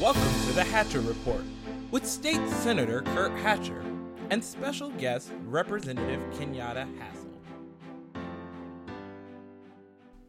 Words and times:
Welcome 0.00 0.22
to 0.46 0.52
the 0.54 0.64
Hatcher 0.64 0.98
Report 0.98 1.44
with 1.92 2.04
State 2.04 2.44
Senator 2.48 3.02
Kirk 3.02 3.32
Hatcher 3.36 3.80
and 4.28 4.42
special 4.42 4.90
guest 4.90 5.30
Representative 5.46 6.20
Kenyatte 6.32 6.88
Hassell. 6.98 7.38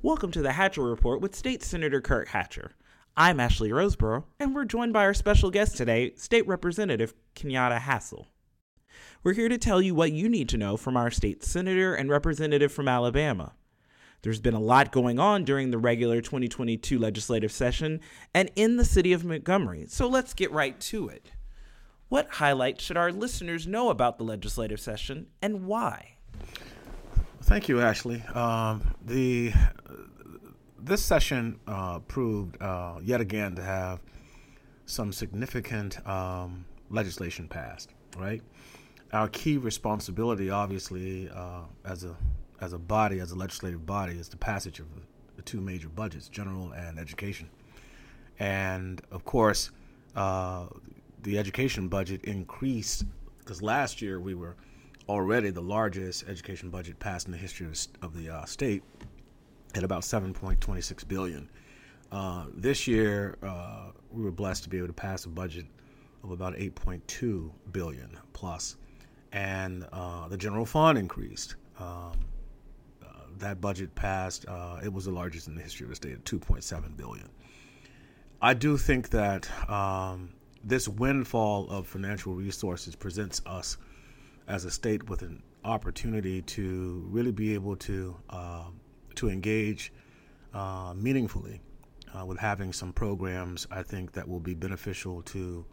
Welcome 0.04 0.30
to 0.34 0.44
the 0.44 0.52
Hatcher 0.52 0.84
Report 0.84 1.20
with 1.20 1.34
State 1.34 1.64
Senator 1.64 2.00
Kirk 2.00 2.28
Hatcher. 2.28 2.74
I'm 3.18 3.40
Ashley 3.40 3.72
Roseborough, 3.72 4.26
and 4.40 4.54
we're 4.54 4.66
joined 4.66 4.94
by 4.94 5.04
our 5.04 5.16
special 5.16 5.50
guest 5.50 5.76
today, 5.76 6.14
State 6.16 6.46
Representative 6.46 7.16
Kenyatte 7.36 7.80
Hassell. 7.80 8.28
We're 9.24 9.34
here 9.34 9.50
to 9.50 9.58
tell 9.58 9.82
you 9.82 9.96
what 9.96 10.12
you 10.12 10.30
need 10.30 10.48
to 10.50 10.58
know 10.58 10.78
from 10.78 10.96
our 10.96 11.10
state 11.10 11.44
senator 11.44 11.96
and 11.96 12.08
representative 12.12 12.72
from 12.72 12.88
Alabama. 12.88 13.54
There's 14.26 14.40
been 14.40 14.56
a 14.56 14.60
lot 14.60 14.92
going 14.92 15.20
on 15.20 15.44
during 15.44 15.70
the 15.70 15.78
regular 15.78 16.20
2022 16.20 16.98
legislative 16.98 17.52
session 17.52 18.02
and 18.34 18.50
in 18.56 18.76
the 18.76 18.84
city 18.84 19.14
of 19.14 19.24
Montgomery, 19.24 19.86
so 19.88 20.08
let's 20.08 20.34
get 20.34 20.50
right 20.50 20.80
to 20.80 21.10
it. 21.10 21.30
What 22.10 22.28
highlights 22.28 22.84
should 22.84 22.98
our 22.98 23.12
listeners 23.12 23.68
know 23.68 23.92
about 23.92 24.18
the 24.18 24.24
legislative 24.24 24.80
session 24.80 25.28
and 25.44 25.68
why? 25.68 26.16
Thank 27.44 27.70
you, 27.70 27.82
Ashley. 27.82 28.24
Um, 28.34 28.96
the 29.06 29.54
this 30.80 31.06
session 31.06 31.60
uh, 31.68 32.00
proved 32.00 32.60
uh, 32.60 32.96
yet 33.04 33.22
again 33.22 33.54
to 33.58 33.62
have 33.62 34.00
some 34.88 35.14
significant 35.14 36.04
um, 36.10 36.66
legislation 36.90 37.48
passed. 37.48 37.92
Right, 38.18 38.42
our 39.14 39.28
key 39.28 39.58
responsibility, 39.58 40.50
obviously, 40.50 41.30
uh, 41.30 41.66
as 41.86 42.06
a 42.06 42.16
as 42.62 42.74
a 42.74 42.78
body, 42.78 43.20
as 43.20 43.32
a 43.32 43.36
legislative 43.36 43.86
body, 43.86 44.14
is 44.14 44.30
the 44.30 44.38
passage 44.38 44.80
of 44.80 44.88
the 45.36 45.42
two 45.42 45.62
major 45.62 45.90
budgets, 45.90 46.30
general 46.30 46.72
and 46.72 46.98
education. 46.98 47.50
And 48.40 49.02
of 49.12 49.26
course, 49.26 49.72
uh, 50.16 50.68
the 51.24 51.38
education 51.38 51.88
budget 51.88 52.24
increased 52.24 53.06
because 53.40 53.62
last 53.62 54.02
year 54.02 54.20
we 54.20 54.34
were 54.34 54.56
already 55.08 55.52
the 55.52 55.62
largest 55.62 56.28
education 56.28 56.70
budget 56.70 56.98
passed 57.00 57.28
in 57.28 57.32
the 57.32 57.38
history 57.38 57.68
of, 58.02 58.14
the 58.16 58.30
uh, 58.30 58.46
state 58.46 58.84
at 59.76 59.84
about 59.84 60.02
7.26 60.02 61.08
billion. 61.08 61.50
Uh, 62.12 62.46
this 62.56 62.88
year, 62.88 63.38
uh, 63.44 63.92
we 64.12 64.24
were 64.24 64.32
blessed 64.32 64.64
to 64.64 64.70
be 64.70 64.78
able 64.78 64.88
to 64.88 64.94
pass 64.94 65.26
a 65.26 65.30
budget 65.30 65.66
of 66.24 66.32
about 66.32 66.56
8.2 66.56 67.52
billion 67.72 68.18
plus, 68.34 68.78
and 69.32 69.86
uh, 69.92 70.28
the 70.28 70.38
general 70.38 70.66
fund 70.66 70.98
increased. 70.98 71.56
Um, 71.80 72.14
that 73.40 73.62
budget 73.62 73.96
passed, 73.96 74.46
uh, 74.48 74.80
it 74.84 74.92
was 74.92 75.06
the 75.06 75.12
largest 75.12 75.48
in 75.48 75.56
the 75.56 75.62
history 75.62 75.86
of 75.86 75.90
the 75.90 75.96
state 75.96 76.14
at 76.14 76.24
2.7 76.26 76.98
billion. 76.98 77.30
I 78.42 78.54
do 78.54 78.78
think 78.78 79.10
that 79.10 79.50
um, 79.70 80.34
this 80.64 80.88
windfall 80.88 81.70
of 81.70 81.88
financial 81.88 82.34
resources 82.34 82.96
presents 82.96 83.42
us 83.46 83.78
as 84.48 84.66
a 84.66 84.72
state 84.72 85.10
with 85.10 85.22
an 85.22 85.42
opportunity 85.64 86.42
to 86.44 87.06
really 87.10 87.32
be 87.32 87.54
able 87.54 87.76
to 87.76 88.16
uh, 88.30 88.66
to 89.16 89.30
engage 89.30 89.92
uh, 90.54 90.94
meaningfully 90.96 91.62
uh, 92.18 92.26
with 92.26 92.38
having 92.38 92.72
some 92.72 92.94
programs. 92.94 93.68
I 93.72 93.84
think 93.84 94.12
that 94.14 94.28
will 94.28 94.40
be 94.40 94.54
beneficial 94.54 95.22
to 95.24 95.66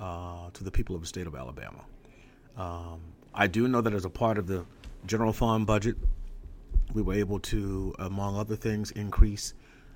uh, 0.00 0.50
to 0.52 0.64
the 0.64 0.70
people 0.70 0.94
of 0.94 1.02
the 1.02 1.08
state 1.08 1.26
of 1.26 1.34
Alabama. 1.34 1.84
Um, 2.56 3.00
I 3.34 3.46
do 3.46 3.68
know 3.68 3.80
that 3.80 3.92
as 3.92 4.04
a 4.04 4.10
part 4.10 4.38
of 4.38 4.46
the 4.46 4.64
general 5.06 5.32
fund 5.32 5.66
budget, 5.66 5.96
we 6.92 7.02
were 7.02 7.14
able 7.14 7.38
to, 7.40 7.94
among 7.98 8.36
other 8.36 8.56
things, 8.56 8.90
increase 8.92 9.54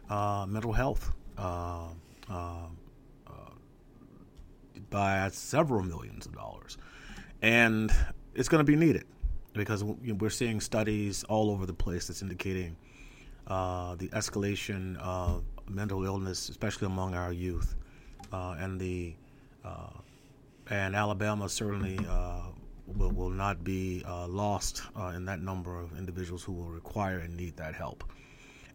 uh, 0.09 0.45
mental 0.49 0.73
health 0.73 1.13
uh, 1.39 1.87
uh, 2.29 2.67
uh, 3.27 3.31
by 4.91 5.29
several 5.33 5.83
millions 5.83 6.27
of 6.27 6.35
dollars. 6.35 6.77
And 7.43 7.93
it's 8.35 8.49
going 8.49 8.65
to 8.65 8.71
be 8.71 8.77
needed 8.77 9.05
because 9.55 9.83
we're 9.83 10.31
seeing 10.31 10.61
studies 10.61 11.25
all 11.25 11.51
over 11.51 11.67
the 11.67 11.73
place 11.73 12.07
that's 12.07 12.23
indicating 12.23 12.77
uh, 13.47 13.95
the 13.97 14.09
escalation 14.09 14.97
of 14.99 15.45
mental 15.69 16.05
illness, 16.05 16.49
especially 16.49 16.87
among 16.87 17.15
our 17.15 17.33
youth, 17.33 17.75
uh, 18.33 18.57
and 18.59 18.81
the 18.81 19.15
and 20.69 20.95
Alabama 20.95 21.49
certainly 21.49 21.99
will, 22.97 23.11
will 23.11 23.31
not 23.31 23.65
be 23.65 24.03
uh, 24.07 24.27
lost 24.27 24.83
uh, 24.97 25.13
in 25.17 25.25
that 25.27 25.41
number 25.41 25.79
of 25.79 25.97
individuals 25.97 26.43
who 26.43 26.53
will 26.53 26.71
require 26.71 27.19
and 27.19 27.37
need 27.37 27.57
that 27.57 27.75
help. 27.75 28.05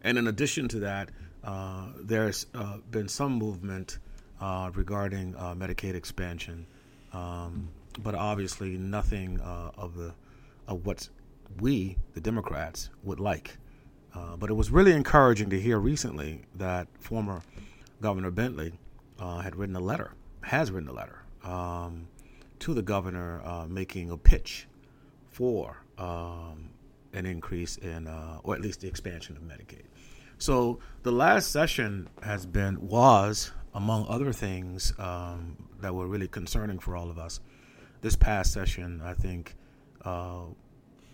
And 0.02 0.18
in 0.18 0.26
addition 0.28 0.68
to 0.68 0.80
that, 0.80 1.10
uh, 1.44 1.86
there's 2.00 2.46
uh, 2.54 2.78
been 2.90 3.08
some 3.08 3.32
movement 3.32 3.98
uh, 4.40 4.70
regarding 4.74 5.34
uh, 5.36 5.54
Medicaid 5.54 5.94
expansion, 5.94 6.66
um, 7.12 7.68
but 8.00 8.14
obviously 8.14 8.76
nothing 8.76 9.40
of 9.40 9.96
the 9.96 10.12
of 10.68 10.84
what 10.84 11.08
we, 11.60 11.96
the 12.14 12.20
Democrats, 12.20 12.90
would 13.04 13.20
like. 13.20 13.56
but 14.38 14.50
it 14.50 14.54
was 14.54 14.70
really 14.70 14.92
encouraging 14.92 15.48
to 15.50 15.60
hear 15.60 15.78
recently 15.78 16.42
that 16.56 16.88
former 16.98 17.42
Governor 18.02 18.32
Bentley 18.32 18.72
had 19.18 19.54
written 19.54 19.76
a 19.76 19.80
letter, 19.80 20.12
has 20.42 20.70
written 20.70 20.88
a 20.88 20.92
letter. 20.92 21.22
Um, 21.44 22.08
to 22.60 22.74
the 22.74 22.82
governor 22.82 23.42
uh, 23.44 23.66
making 23.68 24.10
a 24.10 24.16
pitch 24.16 24.68
for 25.26 25.82
um, 25.98 26.70
an 27.12 27.26
increase 27.26 27.76
in, 27.76 28.06
uh, 28.06 28.38
or 28.42 28.54
at 28.54 28.60
least 28.60 28.80
the 28.80 28.88
expansion 28.88 29.36
of 29.36 29.42
Medicaid. 29.42 29.84
So 30.38 30.80
the 31.02 31.12
last 31.12 31.50
session 31.50 32.08
has 32.22 32.44
been, 32.46 32.86
was, 32.86 33.52
among 33.74 34.06
other 34.08 34.32
things 34.32 34.92
um, 34.98 35.56
that 35.80 35.94
were 35.94 36.06
really 36.06 36.28
concerning 36.28 36.78
for 36.78 36.96
all 36.96 37.10
of 37.10 37.18
us, 37.18 37.40
this 38.02 38.16
past 38.16 38.52
session, 38.52 39.00
I 39.04 39.14
think, 39.14 39.54
uh, 40.04 40.44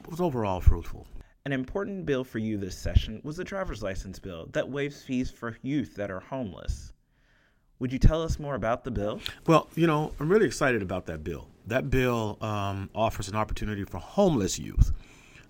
was 0.08 0.20
overall 0.20 0.60
fruitful. 0.60 1.06
An 1.44 1.52
important 1.52 2.06
bill 2.06 2.22
for 2.22 2.38
you 2.38 2.56
this 2.56 2.76
session 2.76 3.20
was 3.24 3.36
the 3.36 3.44
driver's 3.44 3.82
license 3.82 4.18
bill 4.18 4.48
that 4.52 4.68
waives 4.68 5.02
fees 5.02 5.30
for 5.30 5.56
youth 5.62 5.96
that 5.96 6.10
are 6.10 6.20
homeless. 6.20 6.91
Would 7.82 7.92
you 7.92 7.98
tell 7.98 8.22
us 8.22 8.38
more 8.38 8.54
about 8.54 8.84
the 8.84 8.92
bill? 8.92 9.20
Well, 9.44 9.68
you 9.74 9.88
know, 9.88 10.12
I'm 10.20 10.28
really 10.28 10.46
excited 10.46 10.82
about 10.82 11.06
that 11.06 11.24
bill. 11.24 11.48
That 11.66 11.90
bill 11.90 12.38
um, 12.40 12.88
offers 12.94 13.26
an 13.26 13.34
opportunity 13.34 13.82
for 13.82 13.98
homeless 13.98 14.56
youth 14.56 14.92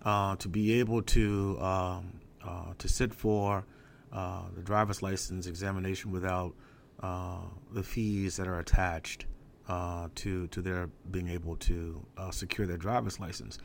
uh, 0.02 0.36
to 0.36 0.48
be 0.48 0.80
able 0.80 1.02
to 1.02 1.60
um, 1.60 2.20
uh, 2.42 2.72
to 2.78 2.88
sit 2.88 3.12
for 3.12 3.66
uh, 4.14 4.44
the 4.56 4.62
driver's 4.62 5.02
license 5.02 5.46
examination 5.46 6.10
without 6.10 6.54
uh, 7.02 7.42
the 7.70 7.82
fees 7.82 8.36
that 8.36 8.48
are 8.48 8.60
attached 8.60 9.26
uh, 9.68 10.08
to 10.14 10.46
to 10.46 10.62
their 10.62 10.88
being 11.10 11.28
able 11.28 11.56
to 11.56 12.02
uh, 12.16 12.30
secure 12.30 12.66
their 12.66 12.78
driver's 12.78 13.20
license. 13.20 13.58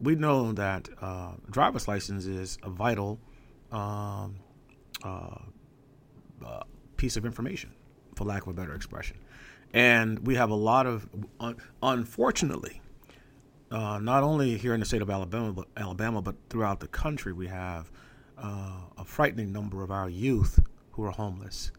We 0.00 0.14
know 0.14 0.52
that 0.52 0.88
driver's 1.50 1.86
license 1.86 2.24
is 2.24 2.56
a 2.62 2.70
vital 2.70 3.20
um, 3.70 4.36
piece 6.96 7.18
of 7.18 7.26
information 7.26 7.75
for 8.16 8.24
lack 8.24 8.42
of 8.42 8.48
a 8.48 8.52
better 8.54 8.74
expression. 8.74 9.18
And 9.72 10.26
we 10.26 10.34
have 10.36 10.50
a 10.50 10.54
lot 10.54 10.86
of, 10.86 11.08
unfortunately, 11.82 12.80
uh, 13.70 13.98
not 13.98 14.22
only 14.22 14.56
here 14.56 14.74
in 14.74 14.80
the 14.80 14.86
state 14.86 15.02
of 15.02 15.10
Alabama, 15.10 15.52
but 15.52 15.68
Alabama, 15.76 16.22
but 16.22 16.34
throughout 16.48 16.80
the 16.80 16.88
country, 16.88 17.32
we 17.32 17.46
have 17.48 17.90
uh, 18.38 18.80
a 18.96 19.04
frightening 19.04 19.52
number 19.52 19.82
of 19.82 19.90
our 19.90 20.08
youth 20.08 20.58
who 20.92 21.04
are 21.04 21.10
homeless. 21.10 21.72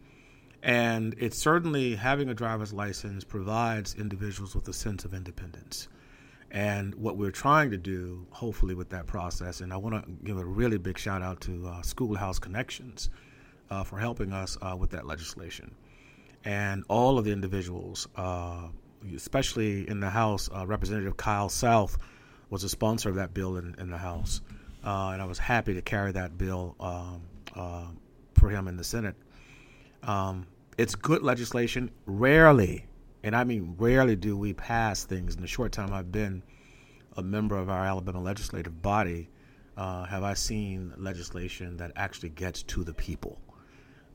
And 0.62 1.16
it's 1.18 1.38
certainly 1.38 1.96
having 1.96 2.30
a 2.30 2.34
driver's 2.34 2.74
license 2.74 3.24
provides 3.24 3.96
individuals 3.96 4.56
with 4.56 4.68
a 4.68 4.74
sense 4.74 5.06
of 5.06 5.14
independence. 5.14 5.88
And 6.52 6.96
what 6.96 7.18
we're 7.18 7.32
trying 7.32 7.72
to 7.72 7.78
do, 7.78 8.26
hopefully, 8.32 8.74
with 8.74 8.90
that 8.90 9.06
process, 9.06 9.62
and 9.62 9.74
I 9.74 9.78
want 9.78 10.06
to 10.06 10.12
give 10.24 10.38
a 10.38 10.46
really 10.46 10.78
big 10.78 10.98
shout 10.98 11.22
out 11.22 11.42
to 11.42 11.68
uh, 11.68 11.82
Schoolhouse 11.82 12.40
Connections 12.40 13.10
uh, 13.70 13.84
for 13.84 13.98
helping 13.98 14.34
us 14.34 14.58
uh, 14.62 14.76
with 14.78 14.92
that 14.92 15.06
legislation 15.06 15.76
and 16.44 16.84
all 16.88 17.18
of 17.18 17.26
the 17.26 17.32
individuals, 17.32 18.08
uh, 18.16 18.68
especially 19.16 19.88
in 19.90 20.00
the 20.00 20.10
House, 20.10 20.50
uh, 20.56 20.66
Representative 20.66 21.18
Kyle 21.18 21.50
South 21.50 21.98
was 22.50 22.64
a 22.64 22.70
sponsor 22.70 23.10
of 23.10 23.16
that 23.16 23.34
bill 23.34 23.58
in, 23.58 23.76
in 23.78 23.90
the 23.90 23.98
House, 23.98 24.42
uh, 24.84 25.10
and 25.14 25.22
I 25.22 25.26
was 25.26 25.38
happy 25.38 25.74
to 25.74 25.82
carry 25.82 26.12
that 26.14 26.38
bill 26.38 26.76
um, 26.80 27.22
uh, 27.56 27.88
for 28.34 28.50
him 28.50 28.68
in 28.68 28.78
the 28.78 28.84
Senate. 28.84 29.16
Um, 30.04 30.48
it's 30.78 30.96
good 30.96 31.24
legislation. 31.24 31.92
Rarely, 32.06 32.86
and 33.24 33.36
I 33.36 33.44
mean 33.44 33.76
rarely, 33.78 34.16
do 34.16 34.38
we 34.38 34.54
pass 34.54 35.04
things. 35.04 35.36
In 35.36 35.42
the 35.42 35.48
short 35.48 35.72
time 35.72 35.92
I've 35.92 36.12
been 36.12 36.44
a 37.18 37.24
member 37.24 37.58
of 37.58 37.70
our 37.70 37.84
Alabama 37.84 38.22
legislative 38.22 38.82
body, 38.82 39.30
uh, 39.76 40.06
have 40.06 40.24
I 40.24 40.34
seen 40.34 40.94
legislation 40.98 41.78
that 41.78 41.92
actually 41.96 42.30
gets 42.30 42.64
to 42.64 42.84
the 42.84 42.94
people. 42.94 43.40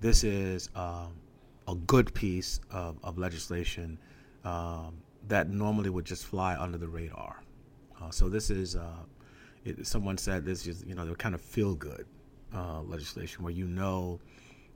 This 0.00 0.24
is 0.24 0.68
um, 0.74 1.14
a 1.72 1.74
good 1.74 2.12
piece 2.14 2.60
of, 2.70 2.98
of 3.02 3.18
legislation 3.18 3.98
um, 4.44 4.94
that 5.28 5.48
normally 5.48 5.90
would 5.90 6.04
just 6.04 6.24
fly 6.26 6.56
under 6.56 6.78
the 6.78 6.88
radar. 6.88 7.42
Uh, 8.00 8.10
so 8.10 8.28
this 8.28 8.50
is, 8.50 8.76
uh, 8.76 9.02
it, 9.64 9.86
someone 9.86 10.18
said 10.18 10.44
this 10.44 10.66
is, 10.66 10.84
you 10.86 10.94
know, 10.94 11.04
they're 11.04 11.14
kind 11.14 11.34
of 11.34 11.40
feel 11.40 11.74
good 11.74 12.06
uh, 12.54 12.82
legislation 12.82 13.42
where 13.42 13.52
you 13.52 13.66
know 13.66 14.20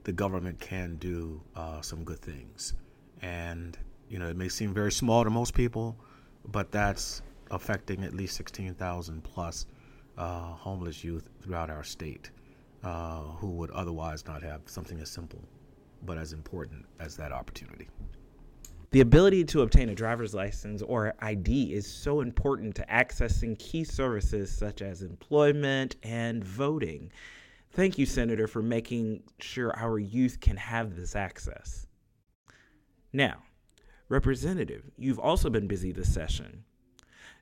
the 0.03 0.11
government 0.11 0.59
can 0.59 0.95
do 0.97 1.41
uh, 1.55 1.81
some 1.81 2.03
good 2.03 2.19
things. 2.19 2.73
and 3.21 3.77
you 4.09 4.19
know 4.19 4.27
it 4.27 4.37
may 4.37 4.49
seem 4.49 4.73
very 4.73 4.91
small 4.91 5.23
to 5.23 5.29
most 5.29 5.53
people, 5.53 5.97
but 6.45 6.71
that's 6.71 7.21
affecting 7.51 8.03
at 8.03 8.13
least 8.13 8.35
16,000 8.35 9.23
plus 9.23 9.65
uh, 10.17 10.53
homeless 10.53 11.03
youth 11.03 11.29
throughout 11.41 11.69
our 11.69 11.83
state 11.83 12.31
uh, 12.83 13.21
who 13.39 13.51
would 13.51 13.71
otherwise 13.71 14.25
not 14.25 14.43
have 14.43 14.61
something 14.65 14.99
as 14.99 15.09
simple 15.09 15.41
but 16.03 16.17
as 16.17 16.33
important 16.33 16.85
as 16.99 17.15
that 17.17 17.31
opportunity. 17.31 17.89
The 18.91 19.01
ability 19.01 19.43
to 19.45 19.61
obtain 19.61 19.89
a 19.89 19.95
driver's 19.95 20.33
license 20.33 20.81
or 20.81 21.13
ID 21.19 21.73
is 21.73 21.85
so 21.85 22.21
important 22.21 22.75
to 22.75 22.85
accessing 22.85 23.59
key 23.59 23.83
services 23.83 24.49
such 24.51 24.81
as 24.81 25.01
employment 25.01 25.97
and 26.03 26.43
voting. 26.43 27.11
Thank 27.71 27.97
you, 27.97 28.05
Senator, 28.05 28.47
for 28.47 28.61
making 28.61 29.23
sure 29.39 29.77
our 29.77 29.99
youth 29.99 30.39
can 30.39 30.55
have 30.55 30.95
this 30.95 31.15
access. 31.15 31.85
Now, 33.11 33.43
Representative, 34.09 34.89
you've 34.97 35.19
also 35.19 35.49
been 35.49 35.67
busy 35.67 35.91
this 35.91 36.13
session. 36.13 36.63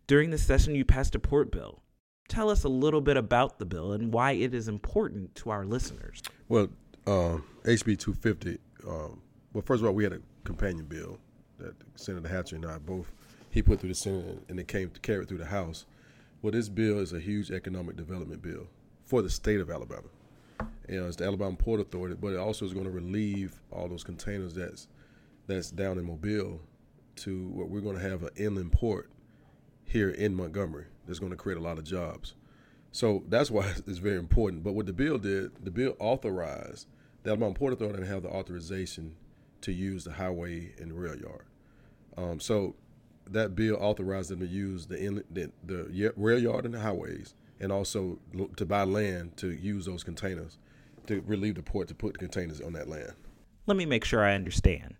During 0.08 0.32
the 0.32 0.38
session, 0.38 0.74
you 0.74 0.84
passed 0.84 1.14
a 1.14 1.20
port 1.20 1.52
bill. 1.52 1.84
Tell 2.28 2.50
us 2.50 2.64
a 2.64 2.70
little 2.70 3.02
bit 3.02 3.18
about 3.18 3.60
the 3.60 3.68
bill 3.68 3.94
and 3.94 4.12
why 4.12 4.32
it 4.32 4.52
is 4.56 4.68
important 4.68 5.36
to 5.36 5.52
our 5.52 5.64
listeners. 5.64 6.24
Well, 6.50 6.70
uh, 7.08 7.38
HB 7.64 8.00
250, 8.00 8.58
um, 8.88 9.22
well, 9.54 9.64
first 9.66 9.82
of 9.82 9.88
all, 9.88 9.94
we 9.94 10.04
had 10.04 10.14
a 10.14 10.20
companion 10.44 10.86
bill 10.86 11.20
that 11.60 11.74
Senator 11.96 12.28
Hatcher 12.28 12.56
and 12.56 12.66
I 12.66 12.78
both 12.78 13.12
he 13.50 13.62
put 13.62 13.80
through 13.80 13.90
the 13.90 13.96
Senate 13.96 14.44
and 14.50 14.60
it 14.60 14.68
came 14.68 14.90
to 14.90 15.00
carry 15.00 15.24
it 15.24 15.30
through 15.30 15.38
the 15.38 15.46
House. 15.46 15.86
Well, 16.42 16.52
this 16.52 16.68
bill 16.68 17.00
is 17.00 17.14
a 17.14 17.20
huge 17.20 17.52
economic 17.52 17.96
development 17.96 18.42
bill 18.42 18.68
for 19.06 19.22
the 19.22 19.30
state 19.30 19.62
of 19.62 19.72
Alabama. 19.72 20.10
It's 20.88 21.16
the 21.16 21.26
Alabama 21.26 21.56
Port 21.56 21.80
Authority, 21.80 22.16
but 22.20 22.34
it 22.34 22.38
also 22.38 22.66
is 22.66 22.74
going 22.74 22.86
to 22.86 22.92
relieve 22.92 23.62
all 23.72 23.88
those 23.88 24.04
containers 24.04 24.54
that's 24.54 24.88
that's 25.48 25.72
down 25.72 25.98
in 25.98 26.06
Mobile 26.06 26.60
to 27.18 27.48
what 27.50 27.70
we're 27.70 27.82
going 27.82 27.96
to 27.96 28.02
have 28.02 28.24
an 28.24 28.30
inland 28.36 28.72
port 28.72 29.10
here 29.86 30.10
in 30.10 30.36
Montgomery. 30.36 30.86
That's 31.08 31.20
going 31.20 31.32
to 31.32 31.38
create 31.38 31.58
a 31.58 31.62
lot 31.62 31.78
of 31.78 31.84
jobs. 31.84 32.34
So 32.92 33.24
that's 33.30 33.50
why 33.50 33.68
it's 33.88 34.00
very 34.00 34.18
important. 34.18 34.64
But 34.64 34.74
what 34.74 34.86
the 34.86 34.94
bill 34.94 35.18
did, 35.18 35.64
the 35.64 35.72
bill 35.72 35.96
authorized 36.00 36.88
the 37.26 37.32
Alabama 37.32 37.54
Port 37.54 37.74
Authority 37.74 38.00
to 38.00 38.06
have 38.06 38.24
the 38.24 38.30
authorization 38.30 39.16
to 39.62 39.74
use 39.74 40.06
the 40.06 40.14
highway 40.14 40.72
and 40.80 40.92
the 40.92 40.94
rail 40.94 41.18
yard. 41.18 41.44
Um, 42.18 42.40
so 42.40 42.76
that 43.32 43.56
bill 43.56 43.76
authorized 43.82 44.30
them 44.30 44.40
to 44.40 44.46
use 44.46 44.86
the, 44.86 45.24
the, 45.32 45.52
the 45.66 46.14
rail 46.16 46.40
yard 46.40 46.66
and 46.66 46.74
the 46.74 46.80
highways, 46.80 47.34
and 47.60 47.72
also 47.72 48.20
to 48.56 48.66
buy 48.66 48.84
land 48.84 49.36
to 49.38 49.52
use 49.52 49.86
those 49.86 50.04
containers 50.04 50.60
to 51.08 51.22
relieve 51.26 51.56
the 51.56 51.64
port 51.64 51.88
to 51.88 51.96
put 51.96 52.14
the 52.14 52.20
containers 52.20 52.62
on 52.62 52.74
that 52.74 52.88
land. 52.88 53.14
Let 53.66 53.78
me 53.78 53.86
make 53.86 54.06
sure 54.06 54.24
I 54.24 54.36
understand. 54.36 54.96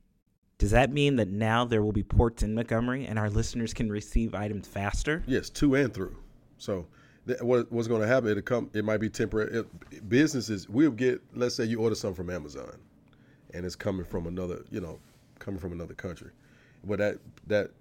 Does 0.58 0.72
that 0.72 0.92
mean 0.92 1.18
that 1.18 1.28
now 1.28 1.66
there 1.66 1.84
will 1.84 1.92
be 1.92 2.04
ports 2.04 2.42
in 2.42 2.56
Montgomery 2.56 3.06
and 3.06 3.20
our 3.20 3.30
listeners 3.30 3.74
can 3.74 3.92
receive 3.92 4.34
items 4.34 4.68
faster? 4.68 5.24
Yes, 5.28 5.50
to 5.52 5.76
and 5.76 5.94
through. 5.94 6.18
So 6.58 6.88
th- 7.28 7.42
what, 7.42 7.72
what's 7.72 7.88
going 7.88 8.02
to 8.02 8.08
happen? 8.08 8.30
It'll 8.30 8.42
come. 8.42 8.70
It 8.74 8.86
might 8.86 8.98
be 8.98 9.10
temporary. 9.10 9.60
It, 9.60 10.10
businesses 10.10 10.70
we'll 10.70 10.92
get. 10.92 11.22
Let's 11.34 11.56
say 11.56 11.66
you 11.66 11.82
order 11.82 11.96
something 11.96 12.16
from 12.16 12.34
Amazon, 12.34 12.78
and 13.54 13.66
it's 13.66 13.76
coming 13.76 14.06
from 14.06 14.28
another. 14.28 14.64
You 14.72 14.82
know, 14.82 15.00
coming 15.40 15.60
from 15.60 15.72
another 15.72 15.94
country, 15.94 16.32
but 16.84 17.00
that 17.00 17.18
that 17.48 17.72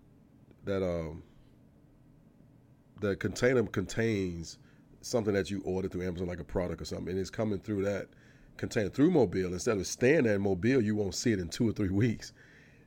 that 0.65 0.83
um 0.83 1.23
the 3.01 3.17
container 3.17 3.63
contains 3.65 4.59
something 5.01 5.35
that 5.35 5.51
you 5.51 5.61
ordered 5.65 5.93
through 5.93 6.07
Amazon, 6.07 6.27
like 6.27 6.41
a 6.41 6.45
product 6.45 6.81
or 6.81 6.85
something, 6.87 7.11
and 7.11 7.19
it's 7.19 7.31
coming 7.31 7.59
through 7.59 7.85
that 7.85 8.09
container 8.57 8.89
through 8.89 9.11
Mobile. 9.11 9.53
Instead 9.53 9.77
of 9.77 9.87
staying 9.87 10.27
in 10.27 10.41
Mobile, 10.41 10.81
you 10.81 10.95
won't 10.95 11.15
see 11.15 11.33
it 11.33 11.39
in 11.39 11.49
two 11.49 11.69
or 11.69 11.73
three 11.73 11.89
weeks 11.91 12.33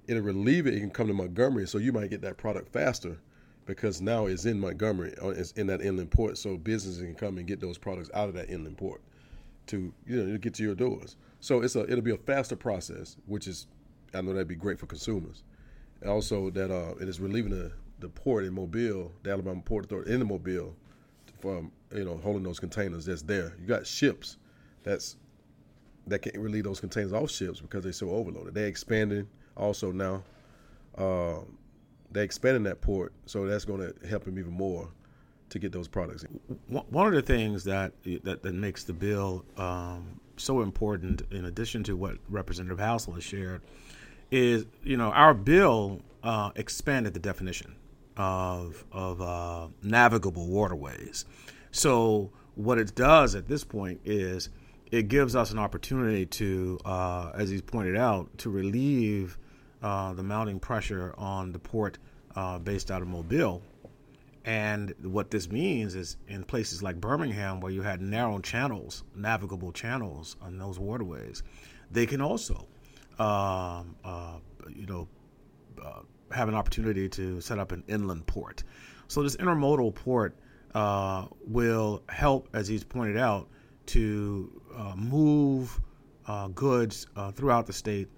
it'll 0.08 0.24
relieve 0.24 0.68
it. 0.68 0.74
It 0.74 0.80
can 0.80 0.90
come 0.90 1.08
to 1.08 1.14
Montgomery, 1.14 1.68
so 1.68 1.78
you 1.78 1.92
might 1.92 2.10
get 2.10 2.22
that 2.22 2.38
product 2.38 2.72
faster 2.72 3.18
because 3.68 4.02
now 4.02 4.26
it's 4.26 4.46
in 4.46 4.60
Montgomery, 4.60 5.14
or 5.22 5.34
it's 5.34 5.52
in 5.52 5.68
that 5.68 5.82
inland 5.82 6.10
port, 6.10 6.38
so 6.38 6.58
businesses 6.58 7.02
can 7.02 7.14
come 7.14 7.38
and 7.38 7.46
get 7.46 7.60
those 7.60 7.78
products 7.78 8.10
out 8.14 8.30
of 8.30 8.34
that 8.34 8.50
inland 8.50 8.78
port 8.78 9.02
to 9.68 9.94
you 10.08 10.24
know 10.24 10.38
get 10.38 10.56
to 10.56 10.64
your 10.64 10.74
doors. 10.74 11.18
So 11.42 11.62
it's 11.62 11.76
a 11.76 11.84
it'll 11.84 12.02
be 12.02 12.14
a 12.14 12.18
faster 12.18 12.56
process, 12.56 13.18
which 13.28 13.46
is 13.48 13.68
I 14.16 14.22
know 14.22 14.34
that'd 14.34 14.48
be 14.48 14.56
great 14.56 14.80
for 14.80 14.88
consumers. 14.88 15.44
And 16.02 16.10
also 16.10 16.50
that 16.52 16.72
uh, 16.72 16.96
it 17.02 17.10
is 17.10 17.20
relieving 17.20 17.52
the, 17.52 17.72
the 18.00 18.10
port 18.10 18.46
in 18.46 18.54
Mobile, 18.54 19.12
the 19.24 19.32
Alabama 19.32 19.62
Port 19.62 19.86
Authority 19.86 20.14
in 20.14 20.20
the 20.20 20.26
Mobile, 20.26 20.74
from 21.40 21.72
you 21.94 22.06
know 22.06 22.18
holding 22.24 22.44
those 22.44 22.60
containers 22.60 23.06
that's 23.06 23.22
there. 23.22 23.54
You 23.60 23.68
got 23.68 23.86
ships 23.86 24.38
that's 24.84 25.18
that 26.08 26.22
can't 26.22 26.38
relieve 26.38 26.64
those 26.64 26.80
containers 26.80 27.12
off 27.12 27.30
ships 27.30 27.60
because 27.60 27.84
they're 27.84 27.92
so 27.92 28.12
overloaded. 28.12 28.54
They're 28.54 28.68
expanding 28.68 29.28
also 29.58 29.92
now. 29.92 30.24
Uh, 30.98 31.42
they're 32.12 32.24
expanding 32.24 32.64
that 32.64 32.82
port, 32.82 33.14
so 33.26 33.46
that's 33.46 33.66
going 33.66 33.80
to 33.82 34.08
help 34.08 34.26
them 34.26 34.40
even 34.40 34.54
more 34.54 34.90
to 35.50 35.60
get 35.60 35.72
those 35.72 35.88
products 35.88 36.24
in. 36.24 36.40
One 36.68 37.08
of 37.08 37.14
the 37.14 37.22
things 37.22 37.64
that 37.66 37.94
that, 38.24 38.44
that 38.44 38.54
makes 38.54 38.84
the 38.84 38.94
bill 38.94 39.46
um, 39.58 40.20
so 40.38 40.62
important, 40.62 41.24
in 41.32 41.46
addition 41.46 41.84
to 41.84 41.96
what 41.96 42.18
Representative 42.30 42.80
Hassell 42.80 43.16
has 43.16 43.24
shared, 43.24 43.62
is 44.32 44.66
you 44.84 44.98
know 44.98 45.12
our 45.12 45.34
bill 45.34 46.02
uh, 46.24 46.52
expanded 46.56 47.14
the 47.14 47.20
definition 47.20 47.76
of 48.18 48.84
of 48.92 49.22
uh, 49.22 49.68
navigable 49.84 50.48
waterways. 50.48 51.26
So 51.72 52.32
what 52.56 52.78
it 52.78 52.96
does 52.96 53.36
at 53.36 53.48
this 53.48 53.64
point 53.64 54.02
is 54.04 54.50
it 54.92 55.10
gives 55.10 55.36
us 55.36 55.52
an 55.52 55.60
opportunity 55.60 56.26
to, 56.26 56.80
uh, 56.86 57.32
as 57.36 57.50
he's 57.50 57.62
pointed 57.62 57.96
out, 57.98 58.36
to 58.40 58.50
relieve 58.50 59.38
uh, 59.82 60.14
the 60.14 60.24
mounting 60.24 60.60
pressure 60.60 61.14
on 61.18 61.52
the 61.52 61.60
port 61.60 61.98
uh, 62.36 62.58
based 62.60 62.90
out 62.90 63.02
of 63.02 63.08
Mobile. 63.08 63.62
And 64.46 64.94
what 65.04 65.30
this 65.30 65.52
means 65.52 65.94
is 65.94 66.18
in 66.28 66.44
places 66.44 66.82
like 66.82 67.02
Birmingham, 67.02 67.60
where 67.60 67.72
you 67.72 67.82
had 67.82 68.02
narrow 68.02 68.40
channels, 68.40 69.04
navigable 69.14 69.72
channels 69.74 70.38
on 70.42 70.58
those 70.58 70.80
waterways, 70.80 71.44
they 71.92 72.06
can 72.06 72.22
also, 72.22 72.68
um, 73.20 73.96
uh, 74.06 74.38
you 74.74 74.86
know, 74.86 75.08
uh, 75.84 76.00
have 76.32 76.48
an 76.48 76.56
opportunity 76.56 77.10
to 77.10 77.42
set 77.42 77.60
up 77.60 77.72
an 77.72 77.84
inland 77.88 78.26
port. 78.26 78.64
So 79.10 79.22
this 79.22 79.36
intermodal 79.36 79.94
port 79.94 80.36
uh, 80.74 81.28
will 81.46 82.04
help, 82.10 82.50
as 82.54 82.68
he's 82.68 82.84
pointed 82.84 83.18
out, 83.18 83.50
to 83.88 84.62
move 84.96 85.80
goods 86.56 87.08
throughout 87.36 87.68
the 87.68 87.74
state 87.74 88.10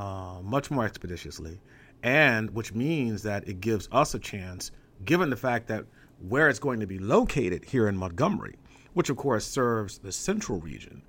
uh, 0.00 0.40
much 0.42 0.70
more 0.70 0.86
expeditiously, 0.86 1.60
and 2.02 2.48
which 2.54 2.72
means 2.72 3.22
that 3.22 3.46
it 3.46 3.60
gives 3.60 3.86
us 3.92 4.14
a 4.14 4.18
chance, 4.18 4.70
given 5.04 5.28
the 5.28 5.36
fact 5.36 5.66
that 5.68 5.84
where 6.26 6.48
it's 6.48 6.58
going 6.58 6.80
to 6.80 6.86
be 6.86 6.98
located 6.98 7.66
here 7.66 7.86
in 7.86 7.96
Montgomery, 7.96 8.56
which 8.94 9.10
of 9.10 9.18
course 9.18 9.44
serves 9.44 9.98
the 9.98 10.10
central 10.10 10.58
region, 10.60 11.02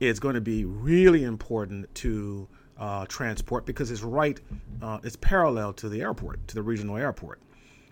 it's 0.00 0.18
going 0.18 0.34
to 0.34 0.40
be 0.40 0.64
really 0.64 1.24
important 1.24 1.94
to 1.94 2.48
uh, 2.78 3.04
transport 3.06 3.66
because 3.66 3.90
it's 3.90 4.02
right, 4.02 4.40
uh, 4.80 4.98
it's 5.04 5.16
parallel 5.16 5.74
to 5.74 5.90
the 5.90 6.00
airport, 6.00 6.48
to 6.48 6.54
the 6.54 6.62
regional 6.62 6.96
airport, 6.96 7.38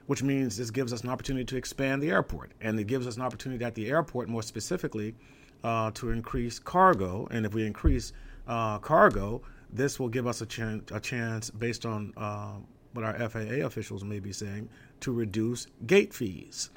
which 0.06 0.22
means 0.22 0.56
this 0.56 0.70
gives 0.70 0.90
us 0.90 1.02
an 1.02 1.10
opportunity 1.10 1.44
to 1.44 1.56
expand 1.58 2.02
the 2.02 2.10
airport, 2.10 2.52
and 2.62 2.80
it 2.80 2.86
gives 2.86 3.06
us 3.06 3.16
an 3.16 3.22
opportunity 3.22 3.62
at 3.62 3.74
the 3.74 3.90
airport, 3.90 4.26
more 4.26 4.42
specifically, 4.42 5.14
uh, 5.62 5.90
to 5.90 6.10
increase 6.10 6.58
cargo. 6.58 7.28
And 7.30 7.44
if 7.44 7.52
we 7.52 7.66
increase 7.66 8.14
uh, 8.48 8.78
cargo, 8.78 9.42
this 9.72 9.98
will 9.98 10.08
give 10.08 10.26
us 10.26 10.40
a, 10.40 10.46
ch- 10.46 10.82
a 10.92 11.00
chance, 11.00 11.50
based 11.50 11.86
on 11.86 12.12
uh, 12.16 12.54
what 12.92 13.04
our 13.04 13.28
FAA 13.28 13.66
officials 13.66 14.04
may 14.04 14.20
be 14.20 14.32
saying, 14.32 14.68
to 15.00 15.12
reduce 15.12 15.66
gate 15.86 16.12
fees, 16.12 16.70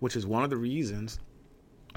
which 0.00 0.16
is 0.16 0.26
one 0.26 0.44
of 0.44 0.50
the 0.50 0.56
reasons 0.56 1.18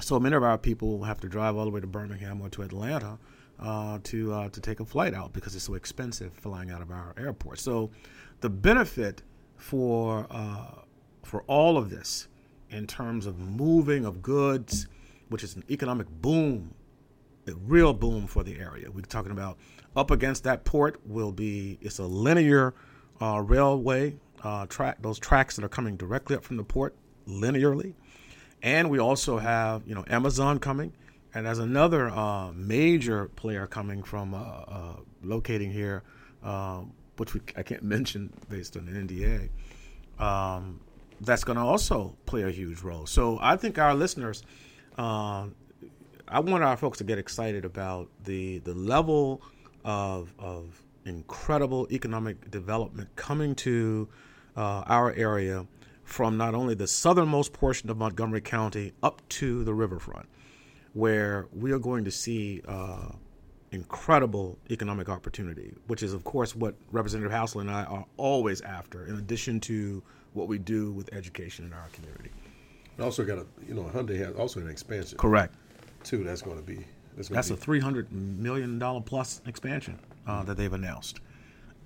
so 0.00 0.18
many 0.18 0.34
of 0.34 0.42
our 0.42 0.58
people 0.58 1.02
have 1.04 1.20
to 1.20 1.28
drive 1.28 1.56
all 1.56 1.64
the 1.64 1.70
way 1.70 1.80
to 1.80 1.86
Birmingham 1.86 2.40
or 2.40 2.48
to 2.50 2.62
Atlanta 2.62 3.18
uh, 3.60 3.98
to 4.04 4.32
uh, 4.32 4.48
to 4.48 4.60
take 4.60 4.80
a 4.80 4.84
flight 4.84 5.14
out 5.14 5.32
because 5.32 5.54
it's 5.54 5.64
so 5.64 5.74
expensive 5.74 6.32
flying 6.32 6.70
out 6.70 6.82
of 6.82 6.90
our 6.90 7.14
airport. 7.16 7.58
So 7.58 7.90
the 8.40 8.50
benefit 8.50 9.22
for 9.56 10.26
uh, 10.30 10.82
for 11.22 11.42
all 11.42 11.78
of 11.78 11.90
this 11.90 12.28
in 12.70 12.86
terms 12.86 13.26
of 13.26 13.38
moving 13.38 14.04
of 14.04 14.20
goods, 14.20 14.88
which 15.28 15.44
is 15.44 15.54
an 15.54 15.64
economic 15.70 16.08
boom, 16.08 16.74
a 17.46 17.54
real 17.54 17.92
boom 17.92 18.26
for 18.26 18.42
the 18.42 18.58
area. 18.58 18.90
We're 18.90 19.02
talking 19.02 19.32
about 19.32 19.58
up 19.96 20.10
against 20.10 20.44
that 20.44 20.64
port 20.64 21.00
will 21.06 21.32
be 21.32 21.78
it's 21.80 21.98
a 21.98 22.04
linear 22.04 22.74
uh, 23.20 23.40
railway 23.40 24.16
uh, 24.42 24.66
track. 24.66 25.00
Those 25.00 25.18
tracks 25.18 25.56
that 25.56 25.64
are 25.64 25.68
coming 25.68 25.96
directly 25.96 26.36
up 26.36 26.44
from 26.44 26.56
the 26.56 26.64
port 26.64 26.94
linearly, 27.26 27.94
and 28.62 28.90
we 28.90 28.98
also 28.98 29.38
have 29.38 29.86
you 29.86 29.94
know 29.94 30.04
Amazon 30.08 30.58
coming, 30.58 30.92
and 31.32 31.46
as 31.46 31.58
another 31.58 32.10
uh, 32.10 32.52
major 32.52 33.26
player 33.36 33.66
coming 33.66 34.02
from 34.02 34.34
uh, 34.34 34.38
uh, 34.38 34.96
locating 35.22 35.70
here, 35.70 36.02
um, 36.42 36.92
which 37.16 37.34
we, 37.34 37.40
I 37.56 37.62
can't 37.62 37.82
mention 37.94 38.32
based 38.48 38.76
on 38.76 38.88
an 38.88 39.08
NDA. 39.08 39.48
Um, 40.22 40.80
that's 41.20 41.44
going 41.44 41.56
to 41.56 41.62
also 41.62 42.16
play 42.26 42.42
a 42.42 42.50
huge 42.50 42.82
role. 42.82 43.06
So 43.06 43.38
I 43.40 43.56
think 43.56 43.78
our 43.78 43.94
listeners, 43.94 44.42
uh, 44.98 45.46
I 46.28 46.40
want 46.40 46.64
our 46.64 46.76
folks 46.76 46.98
to 46.98 47.04
get 47.04 47.18
excited 47.18 47.64
about 47.64 48.08
the 48.24 48.58
the 48.58 48.74
level 48.74 49.42
of, 49.84 50.32
of 50.38 50.82
incredible 51.04 51.86
economic 51.90 52.50
development 52.50 53.08
coming 53.16 53.54
to 53.54 54.08
uh, 54.56 54.82
our 54.86 55.12
area 55.12 55.66
from 56.04 56.36
not 56.36 56.54
only 56.54 56.74
the 56.74 56.86
southernmost 56.86 57.52
portion 57.52 57.90
of 57.90 57.96
Montgomery 57.96 58.40
County 58.40 58.92
up 59.02 59.26
to 59.30 59.64
the 59.64 59.74
riverfront, 59.74 60.28
where 60.92 61.48
we 61.52 61.72
are 61.72 61.78
going 61.78 62.04
to 62.04 62.10
see 62.10 62.62
uh, 62.68 63.08
incredible 63.72 64.58
economic 64.70 65.08
opportunity, 65.08 65.72
which 65.86 66.02
is, 66.02 66.12
of 66.12 66.24
course, 66.24 66.54
what 66.54 66.74
Representative 66.92 67.32
Hassell 67.32 67.62
and 67.62 67.70
I 67.70 67.84
are 67.84 68.04
always 68.16 68.60
after, 68.60 69.06
in 69.06 69.16
addition 69.16 69.60
to 69.60 70.02
what 70.34 70.48
we 70.48 70.58
do 70.58 70.92
with 70.92 71.12
education 71.12 71.64
in 71.64 71.72
our 71.72 71.88
community. 71.92 72.30
We 72.96 73.04
also 73.04 73.24
got 73.24 73.38
a 73.38 73.46
you 73.66 73.74
know 73.74 73.82
Hyundai 73.82 74.18
has 74.18 74.34
also 74.36 74.60
an 74.60 74.68
expansion 74.68 75.18
Correct. 75.18 75.54
too. 76.04 76.22
That's 76.22 76.42
going 76.42 76.56
to 76.56 76.62
be 76.62 76.84
that's, 77.16 77.48
be, 77.48 77.54
a 77.54 77.56
three 77.56 77.80
hundred 77.80 78.10
million 78.12 78.78
dollar 78.78 79.00
plus 79.00 79.40
expansion 79.46 79.98
uh, 80.26 80.42
that 80.44 80.56
they've 80.56 80.72
announced 80.72 81.20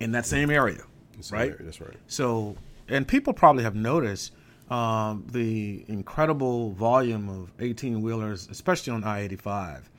in 0.01 0.13
that 0.13 0.27
same 0.27 0.51
area, 0.51 0.83
that's 1.17 1.33
right? 1.33 1.55
That's 1.59 1.81
right. 1.81 1.97
So, 2.07 2.57
and 2.89 3.07
people 3.07 3.33
probably 3.33 3.65
have 3.65 3.75
noticed 3.75 4.33
um, 4.71 5.27
the 5.31 5.85
incredible 5.89 6.73
volume 6.73 7.29
of 7.29 7.51
eighteen 7.61 8.01
wheelers, 8.03 8.49
especially 8.51 8.93
on 8.93 9.05
I 9.05 9.21
eighty 9.21 9.37
five 9.37 9.91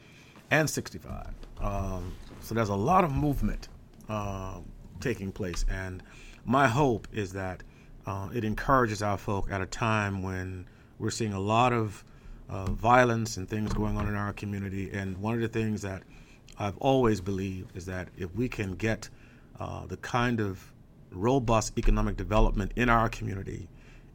and 0.51 0.69
sixty 0.69 0.97
five. 0.97 1.31
Um, 1.59 2.13
so 2.41 2.55
there's 2.55 2.69
a 2.69 2.75
lot 2.75 3.03
of 3.03 3.11
movement 3.11 3.67
uh, 4.07 4.59
taking 4.99 5.31
place, 5.31 5.65
and 5.69 6.01
my 6.45 6.67
hope 6.67 7.07
is 7.11 7.33
that 7.33 7.63
uh, 8.05 8.29
it 8.33 8.43
encourages 8.43 9.03
our 9.03 9.17
folk 9.17 9.51
at 9.51 9.61
a 9.61 9.65
time 9.65 10.23
when 10.23 10.65
we're 10.97 11.11
seeing 11.11 11.33
a 11.33 11.39
lot 11.39 11.73
of 11.73 12.03
uh, 12.49 12.65
violence 12.71 13.37
and 13.37 13.47
things 13.47 13.73
going 13.73 13.97
on 13.97 14.07
in 14.07 14.15
our 14.15 14.33
community. 14.33 14.89
And 14.91 15.17
one 15.17 15.35
of 15.35 15.41
the 15.41 15.47
things 15.47 15.81
that 15.83 16.03
I've 16.57 16.77
always 16.77 17.21
believed 17.21 17.75
is 17.75 17.85
that 17.85 18.09
if 18.17 18.33
we 18.35 18.49
can 18.49 18.73
get 18.73 19.09
uh, 19.59 19.85
the 19.85 19.97
kind 19.97 20.39
of 20.39 20.71
robust 21.11 21.77
economic 21.77 22.17
development 22.17 22.71
in 22.75 22.89
our 22.89 23.09
community, 23.09 23.67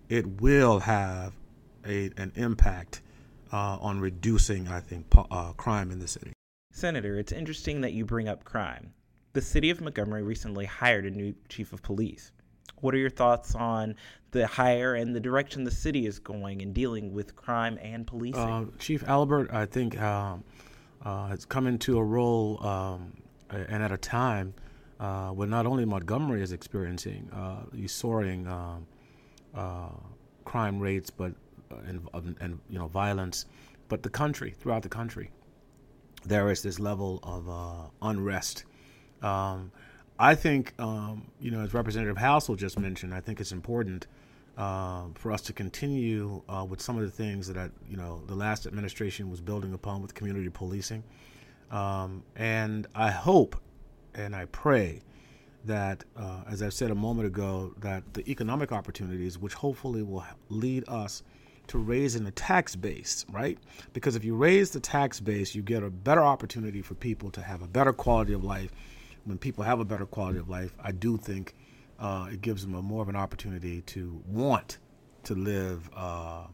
it 0.09 0.41
will 0.41 0.81
have 0.81 1.33
a, 1.87 2.11
an 2.17 2.33
impact 2.35 3.03
uh, 3.53 3.79
on 3.81 4.01
reducing, 4.01 4.69
I 4.69 4.81
think, 4.81 5.07
uh, 5.17 5.53
crime 5.53 5.91
in 5.91 5.99
the 5.99 6.09
city. 6.09 6.33
Senator, 6.73 7.19
it's 7.19 7.33
interesting 7.33 7.81
that 7.83 7.93
you 7.93 8.05
bring 8.05 8.29
up 8.29 8.45
crime. 8.45 8.93
The 9.33 9.41
city 9.41 9.71
of 9.71 9.81
Montgomery 9.81 10.23
recently 10.23 10.65
hired 10.65 11.07
a 11.07 11.11
new 11.11 11.35
chief 11.49 11.73
of 11.73 11.83
police. 11.83 12.33
What 12.81 12.95
are 12.95 12.99
your 12.99 13.11
thoughts 13.11 13.55
on 13.55 13.95
the 14.31 14.47
hire 14.47 14.95
and 14.95 15.15
the 15.15 15.21
direction 15.21 15.65
the 15.65 15.71
city 15.71 16.07
is 16.07 16.19
going 16.19 16.61
in 16.61 16.73
dealing 16.73 17.13
with 17.13 17.37
crime 17.37 17.79
and 17.81 18.07
policing? 18.07 18.41
Uh, 18.41 18.67
Chief 18.79 19.03
Albert, 19.09 19.51
I 19.53 19.67
think, 19.67 20.01
um, 20.01 20.45
uh, 21.03 21.29
has 21.29 21.45
come 21.45 21.67
into 21.67 21.99
a 21.99 22.05
role 22.05 22.65
um, 22.65 23.13
and 23.51 23.83
at 23.83 23.93
a 23.93 23.97
time 23.97 24.55
uh, 25.01 25.31
when 25.31 25.51
not 25.51 25.67
only 25.67 25.85
Montgomery 25.85 26.43
is 26.43 26.53
experiencing 26.53 27.29
uh, 27.33 27.63
these 27.73 27.93
soaring 27.93 28.47
um, 28.47 28.87
uh, 29.55 29.89
crime 30.45 30.79
rates, 30.81 31.11
but 31.11 31.33
uh, 31.71 31.77
and, 31.87 32.37
and, 32.41 32.61
you 32.69 32.79
know 32.79 32.87
violence, 32.87 33.47
but 33.89 34.03
the 34.03 34.11
country 34.11 34.55
throughout 34.59 34.83
the 34.83 34.89
country, 34.89 35.31
there 36.25 36.51
is 36.51 36.63
this 36.63 36.79
level 36.79 37.21
of 37.23 37.49
uh, 37.49 37.89
unrest. 38.03 38.65
Um, 39.23 39.73
I 40.19 40.35
think, 40.35 40.75
um, 40.79 41.31
you 41.41 41.51
know, 41.51 41.61
as 41.61 41.75
Representative 41.75 42.17
Hassell 42.17 42.57
just 42.57 42.79
mentioned, 42.79 43.15
I 43.15 43.21
think 43.21 43.41
it's 43.41 43.53
important 43.53 44.07
uh, 44.57 45.07
for 45.15 45.33
us 45.33 45.43
to 45.43 45.53
continue 45.53 46.43
uh, 46.49 46.65
with 46.69 46.81
some 46.81 46.97
of 46.97 47.03
the 47.03 47.11
things 47.11 47.49
that, 47.49 47.57
I, 47.57 47.71
you 47.89 47.97
know, 47.97 48.23
the 48.27 48.37
last 48.37 48.67
administration 48.67 49.29
was 49.31 49.41
building 49.41 49.75
upon 49.75 50.03
with 50.03 50.15
community 50.15 50.49
policing. 50.49 51.03
Um, 51.71 52.23
and 52.37 52.87
I 52.95 53.11
hope 53.11 53.57
and 54.15 54.37
I 54.37 54.45
pray 54.47 55.01
that, 55.65 56.05
uh, 56.17 56.43
as 56.49 56.63
I 56.63 56.69
said 56.69 56.91
a 56.93 56.95
moment 56.95 57.27
ago, 57.27 57.75
that 57.79 58.15
the 58.15 58.29
economic 58.31 58.71
opportunities, 58.71 59.39
which 59.39 59.55
hopefully 59.55 60.03
will 60.03 60.25
lead 60.49 60.85
us 60.89 61.23
to 61.67 61.79
raising 61.79 62.25
the 62.25 62.31
tax 62.31 62.77
base, 62.77 63.25
right? 63.33 63.59
Because 63.93 64.15
if 64.15 64.25
you 64.25 64.37
raise 64.37 64.71
the 64.71 64.81
tax 64.81 65.19
base, 65.19 65.55
you 65.55 65.63
get 65.63 65.83
a 65.83 65.91
better 65.91 66.23
opportunity 66.23 66.83
for 66.83 66.95
people 66.95 67.31
to 67.31 67.41
have 67.41 67.63
a 67.63 67.67
better 67.67 67.93
quality 67.93 68.35
of 68.35 68.45
life. 68.45 68.71
When 69.25 69.39
people 69.39 69.65
have 69.65 69.81
a 69.81 69.85
better 69.85 70.07
quality 70.07 70.39
of 70.39 70.49
life, 70.49 70.75
I 70.83 70.93
do 70.93 71.17
think 71.17 71.55
uh, 71.99 72.29
it 72.31 72.41
gives 72.41 72.63
them 72.63 72.75
a 72.75 72.83
more 72.83 73.03
of 73.03 73.09
an 73.09 73.17
opportunity 73.17 73.83
to 73.83 74.23
want 74.27 74.79
to 75.25 75.35
live 75.35 75.89
uh, 75.97 76.45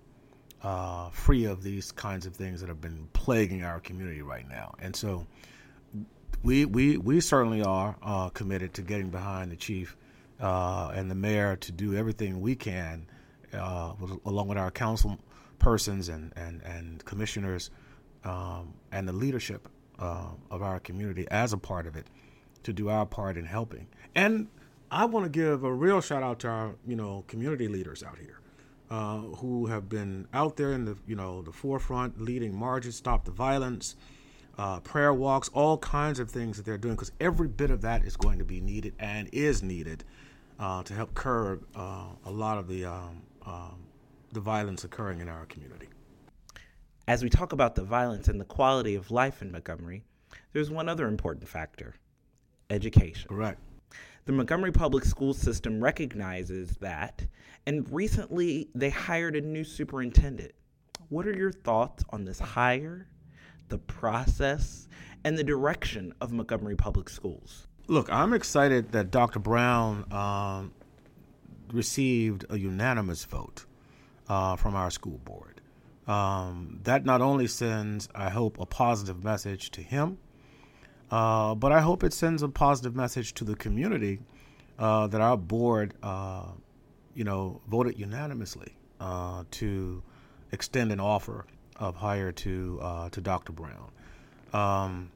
uh, 0.63 1.11
free 1.11 1.45
of 1.45 1.63
these 1.63 1.91
kinds 1.93 2.27
of 2.27 2.35
things 2.35 2.61
that 2.61 2.69
have 2.69 2.81
been 2.81 3.09
plaguing 3.13 3.65
our 3.65 3.81
community 3.81 4.23
right 4.23 4.49
now. 4.49 4.75
And 4.79 4.95
so, 4.95 5.27
we 6.43 6.65
we 6.65 6.97
we 6.97 7.21
certainly 7.21 7.63
are 7.63 7.97
uh, 8.03 8.29
committed 8.31 8.75
to 8.75 8.83
getting 8.83 9.11
behind 9.11 9.51
the 9.51 9.57
chief 9.57 9.97
uh, 10.41 10.93
and 10.95 11.11
the 11.11 11.15
mayor 11.15 11.57
to 11.57 11.73
do 11.73 11.95
everything 11.95 12.41
we 12.41 12.55
can, 12.55 13.07
uh, 13.53 13.93
along 14.25 14.49
with 14.49 14.59
our 14.59 14.71
council 14.71 15.19
persons 15.59 16.09
and 16.09 16.33
and 16.37 16.63
and 16.63 17.05
commissioners 17.05 17.71
um, 18.25 18.73
and 18.93 19.09
the 19.09 19.13
leadership 19.13 19.69
of 19.99 20.63
our 20.63 20.81
community 20.81 21.27
as 21.31 21.53
a 21.53 21.59
part 21.59 21.87
of 21.87 21.95
it, 21.95 22.07
to 22.63 22.73
do 22.73 22.89
our 22.89 23.07
part 23.07 23.37
in 23.37 23.45
helping. 23.45 23.89
And 24.15 24.49
I 24.91 25.05
want 25.05 25.25
to 25.25 25.31
give 25.31 25.65
a 25.65 25.73
real 25.73 26.01
shout 26.01 26.23
out 26.23 26.41
to 26.41 26.49
our 26.49 26.75
you 26.87 26.97
know 26.97 27.25
community 27.29 27.69
leaders 27.69 28.03
out 28.03 28.19
here. 28.19 28.41
Uh, 28.91 29.21
who 29.37 29.67
have 29.67 29.89
been 29.89 30.27
out 30.35 30.57
there 30.57 30.73
in 30.73 30.85
the 30.85 30.97
you 31.07 31.15
know 31.15 31.43
the 31.43 31.53
forefront, 31.53 32.21
leading 32.21 32.53
marches, 32.53 32.97
stop 32.97 33.25
the 33.25 33.31
violence, 33.31 33.95
uh, 34.59 34.81
prayer 34.81 35.15
walks, 35.15 35.49
all 35.51 35.79
kinds 35.79 36.19
of 36.19 36.29
things 36.29 36.57
that 36.57 36.67
they're 36.67 36.77
doing, 36.77 36.97
because 36.97 37.13
every 37.21 37.47
bit 37.47 37.71
of 37.71 37.83
that 37.83 38.05
is 38.05 38.17
going 38.17 38.41
to 38.41 38.45
be 38.45 38.61
needed 38.61 38.93
and 38.99 39.29
is 39.33 39.63
needed 39.63 40.03
uh, 40.59 40.83
to 40.83 40.93
help 40.93 41.15
curb 41.15 41.65
uh, 41.77 42.07
a 42.25 42.31
lot 42.33 42.59
of 42.59 42.67
the 42.67 42.85
um, 42.85 43.23
um, 43.47 43.79
the 44.33 44.41
violence 44.41 44.83
occurring 44.83 45.21
in 45.21 45.29
our 45.29 45.47
community. 45.47 45.89
As 47.07 47.23
we 47.23 47.31
talk 47.31 47.53
about 47.53 47.77
the 47.77 47.85
violence 47.85 48.27
and 48.27 48.41
the 48.41 48.45
quality 48.45 48.97
of 48.97 49.13
life 49.13 49.41
in 49.41 49.53
Montgomery, 49.53 50.03
there's 50.53 50.69
one 50.69 50.89
other 50.89 51.07
important 51.07 51.49
factor 51.49 51.95
education. 52.71 53.29
Correct. 53.29 53.61
The 54.27 54.33
Montgomery 54.33 54.73
Public 54.73 55.05
School 55.05 55.35
System 55.35 55.83
recognizes 55.83 56.77
that, 56.77 57.27
and 57.67 57.91
recently 57.91 58.69
they 58.75 58.91
hired 58.91 59.35
a 59.35 59.41
new 59.41 59.65
superintendent. 59.65 60.53
What 61.09 61.27
are 61.27 61.37
your 61.37 61.53
thoughts 61.53 62.05
on 62.11 62.25
this 62.25 62.39
hire, 62.39 63.09
the 63.69 63.79
process, 63.79 64.89
and 65.25 65.37
the 65.37 65.45
direction 65.45 66.15
of 66.21 66.33
Montgomery 66.33 66.77
Public 66.77 67.09
Schools? 67.09 67.67
Look, 67.89 68.11
I'm 68.13 68.33
excited 68.33 68.93
that 68.93 69.11
Dr. 69.11 69.41
Brown 69.41 70.05
um, 70.13 70.73
received 71.73 72.45
a 72.49 72.59
unanimous 72.59 73.25
vote 73.25 73.65
uh, 74.29 74.55
from 74.57 74.77
our 74.77 74.91
school 74.91 75.19
board. 75.25 75.61
Um, 76.07 76.79
that 76.85 77.05
not 77.05 77.21
only 77.21 77.47
sends, 77.47 78.09
I 78.15 78.31
hope, 78.31 78.61
a 78.61 78.67
positive 78.67 79.25
message 79.25 79.71
to 79.73 79.83
him, 79.83 80.19
uh, 81.11 81.55
but 81.55 81.73
I 81.73 81.81
hope 81.81 82.05
it 82.05 82.13
sends 82.13 82.43
a 82.43 82.49
positive 82.49 82.95
message 82.95 83.35
to 83.35 83.45
the 83.45 83.57
community 83.57 84.21
uh, 84.79 85.09
that 85.09 85.21
our 85.21 85.37
board, 85.37 85.95
uh, 86.03 86.47
you 87.15 87.25
know, 87.25 87.61
voted 87.69 87.99
unanimously 87.99 88.75
uh, 89.01 89.45
to 89.53 90.03
extend 90.53 90.93
an 90.93 91.01
offer 91.01 91.47
of 91.77 91.97
hire 91.97 92.31
to 92.33 92.79
uh, 92.81 93.09
to 93.11 93.21
Dr. 93.21 93.53
Brown. 93.53 93.91
Um, 94.53 95.11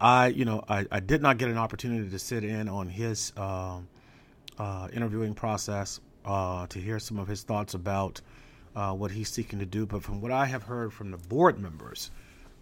I, 0.00 0.28
you 0.28 0.44
know, 0.44 0.64
I, 0.68 0.86
I, 0.90 0.98
did 0.98 1.22
not 1.22 1.38
get 1.38 1.48
an 1.48 1.58
opportunity 1.58 2.10
to 2.10 2.18
sit 2.18 2.42
in 2.42 2.68
on 2.68 2.88
his 2.88 3.32
interviewing 4.92 5.34
process 5.34 6.00
to 6.24 6.78
hear 6.78 6.98
some 6.98 7.18
of 7.18 7.28
his 7.28 7.42
thoughts 7.42 7.74
about 7.74 8.20
what 8.74 9.10
he's 9.10 9.28
seeking 9.28 9.58
to 9.58 9.66
do. 9.66 9.86
But 9.86 10.02
from 10.02 10.20
what 10.20 10.32
I 10.32 10.46
have 10.46 10.64
heard 10.64 10.92
from 10.92 11.10
the 11.10 11.16
board 11.16 11.58
members, 11.58 12.10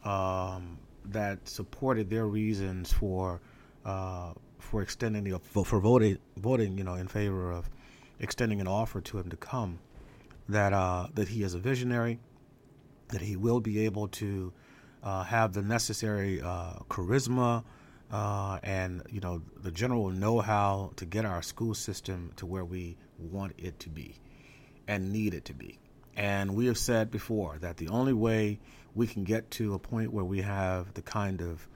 um, 0.04 0.78
that 1.12 1.48
supported 1.48 2.10
their 2.10 2.26
reasons 2.26 2.92
for 2.92 3.40
uh, 3.84 4.32
for 4.58 4.82
extending 4.82 5.24
the 5.24 5.38
for 5.38 5.80
voting 5.80 6.18
voting 6.36 6.76
you 6.78 6.84
know 6.84 6.94
in 6.94 7.08
favor 7.08 7.50
of 7.50 7.68
extending 8.18 8.60
an 8.60 8.68
offer 8.68 9.00
to 9.00 9.18
him 9.18 9.30
to 9.30 9.36
come 9.36 9.78
that 10.48 10.72
uh, 10.72 11.06
that 11.14 11.28
he 11.28 11.42
is 11.42 11.54
a 11.54 11.58
visionary 11.58 12.18
that 13.08 13.20
he 13.20 13.36
will 13.36 13.60
be 13.60 13.84
able 13.84 14.08
to 14.08 14.52
uh, 15.02 15.22
have 15.24 15.52
the 15.52 15.62
necessary 15.62 16.40
uh, 16.40 16.74
charisma 16.88 17.64
uh, 18.12 18.58
and 18.62 19.02
you 19.10 19.20
know 19.20 19.42
the 19.62 19.70
general 19.70 20.10
know-how 20.10 20.92
to 20.96 21.04
get 21.04 21.24
our 21.24 21.42
school 21.42 21.74
system 21.74 22.32
to 22.36 22.46
where 22.46 22.64
we 22.64 22.96
want 23.18 23.52
it 23.58 23.78
to 23.78 23.88
be 23.88 24.16
and 24.88 25.12
need 25.12 25.34
it 25.34 25.44
to 25.44 25.54
be 25.54 25.78
and 26.16 26.54
we 26.54 26.66
have 26.66 26.78
said 26.78 27.10
before 27.10 27.58
that 27.60 27.76
the 27.76 27.88
only 27.88 28.12
way 28.12 28.58
we 28.94 29.06
can 29.06 29.24
get 29.24 29.50
to 29.52 29.74
a 29.74 29.78
point 29.78 30.12
where 30.12 30.24
we 30.24 30.42
have 30.42 30.92
the 30.94 31.02
kind 31.02 31.40
of 31.40 31.66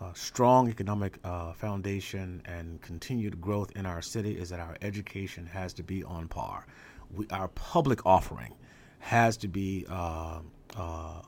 uh, 0.00 0.12
strong 0.14 0.68
economic 0.68 1.18
uh, 1.24 1.52
foundation 1.52 2.42
and 2.46 2.80
continued 2.80 3.40
growth 3.40 3.70
in 3.76 3.84
our 3.84 4.00
city 4.00 4.38
is 4.38 4.48
that 4.48 4.60
our 4.60 4.76
education 4.80 5.46
has 5.46 5.74
to 5.74 5.82
be 5.82 6.02
on 6.04 6.26
par. 6.26 6.66
We, 7.12 7.26
our 7.30 7.48
public 7.48 8.06
offering 8.06 8.54
has 9.00 9.36
to 9.38 9.48
be 9.48 9.86
uh, 9.88 10.40
uh 10.76 11.22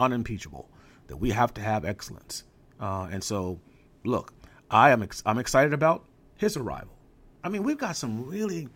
unimpeachable. 0.00 0.68
That 1.06 1.18
we 1.18 1.30
have 1.30 1.54
to 1.54 1.60
have 1.60 1.84
excellence. 1.84 2.42
Uh, 2.80 3.08
and 3.10 3.22
so, 3.22 3.60
look, 4.04 4.32
I 4.70 4.90
am 4.90 5.02
ex- 5.02 5.22
I'm 5.24 5.38
excited 5.38 5.72
about 5.72 6.04
his 6.36 6.56
arrival. 6.56 6.96
I 7.44 7.48
mean, 7.48 7.62
we've 7.62 7.78
got 7.78 7.96
some 7.96 8.26
really, 8.26 8.68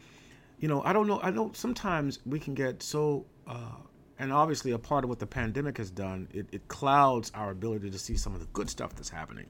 you 0.61 0.69
know, 0.69 0.83
I 0.85 0.93
don't 0.93 1.07
know. 1.07 1.21
I 1.23 1.31
know 1.31 1.51
sometimes 1.55 2.19
we 2.27 2.39
can 2.39 2.55
get 2.55 2.83
so, 2.83 3.25
uh, 3.47 3.77
and 4.19 4.33
obviously 4.33 4.73
a 4.73 4.79
part 4.79 5.05
of 5.05 5.11
what 5.11 5.19
the 5.19 5.27
pandemic 5.27 5.79
has 5.79 5.91
done, 5.91 6.29
it, 6.33 6.47
it, 6.53 6.69
clouds 6.69 7.33
our 7.35 7.51
ability 7.51 7.91
to 7.91 7.99
see 7.99 8.15
some 8.15 8.35
of 8.35 8.41
the 8.41 8.47
good 8.53 8.69
stuff 8.69 8.95
that's 8.95 9.09
happening. 9.09 9.47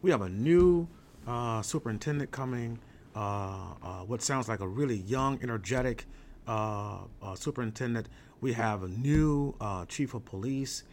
We 0.00 0.10
have 0.10 0.22
a 0.22 0.28
new 0.28 0.88
uh, 1.26 1.60
superintendent 1.60 2.30
coming, 2.30 2.78
uh, 3.14 3.74
uh 3.82 3.98
what 4.06 4.22
sounds 4.22 4.48
like 4.48 4.60
a 4.60 4.66
really 4.66 4.96
young, 4.96 5.38
energetic 5.42 6.06
uh, 6.48 7.00
uh, 7.22 7.34
superintendent. 7.34 8.08
We 8.40 8.54
have 8.54 8.82
a 8.82 8.88
new 8.88 9.54
chief 9.88 10.14
of 10.14 10.24
police 10.24 10.84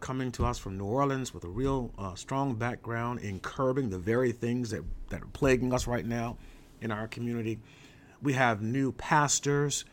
coming 0.00 0.30
to 0.32 0.44
us 0.44 0.58
from 0.58 0.76
New 0.76 0.84
Orleans 0.84 1.32
with 1.32 1.44
a 1.44 1.48
real 1.48 1.90
strong 2.14 2.54
background 2.54 3.20
in 3.20 3.40
curbing 3.40 3.88
the 3.88 3.98
very 3.98 4.32
things 4.32 4.70
that, 4.70 4.82
that 5.08 5.22
are 5.22 5.28
plaguing 5.32 5.72
us 5.74 5.86
right 5.86 6.04
now 6.04 6.36
in 6.80 6.90
our 6.90 7.08
community. 7.08 7.58
We 8.22 8.34
have 8.34 8.62
new 8.62 8.92
pastors 8.92 9.84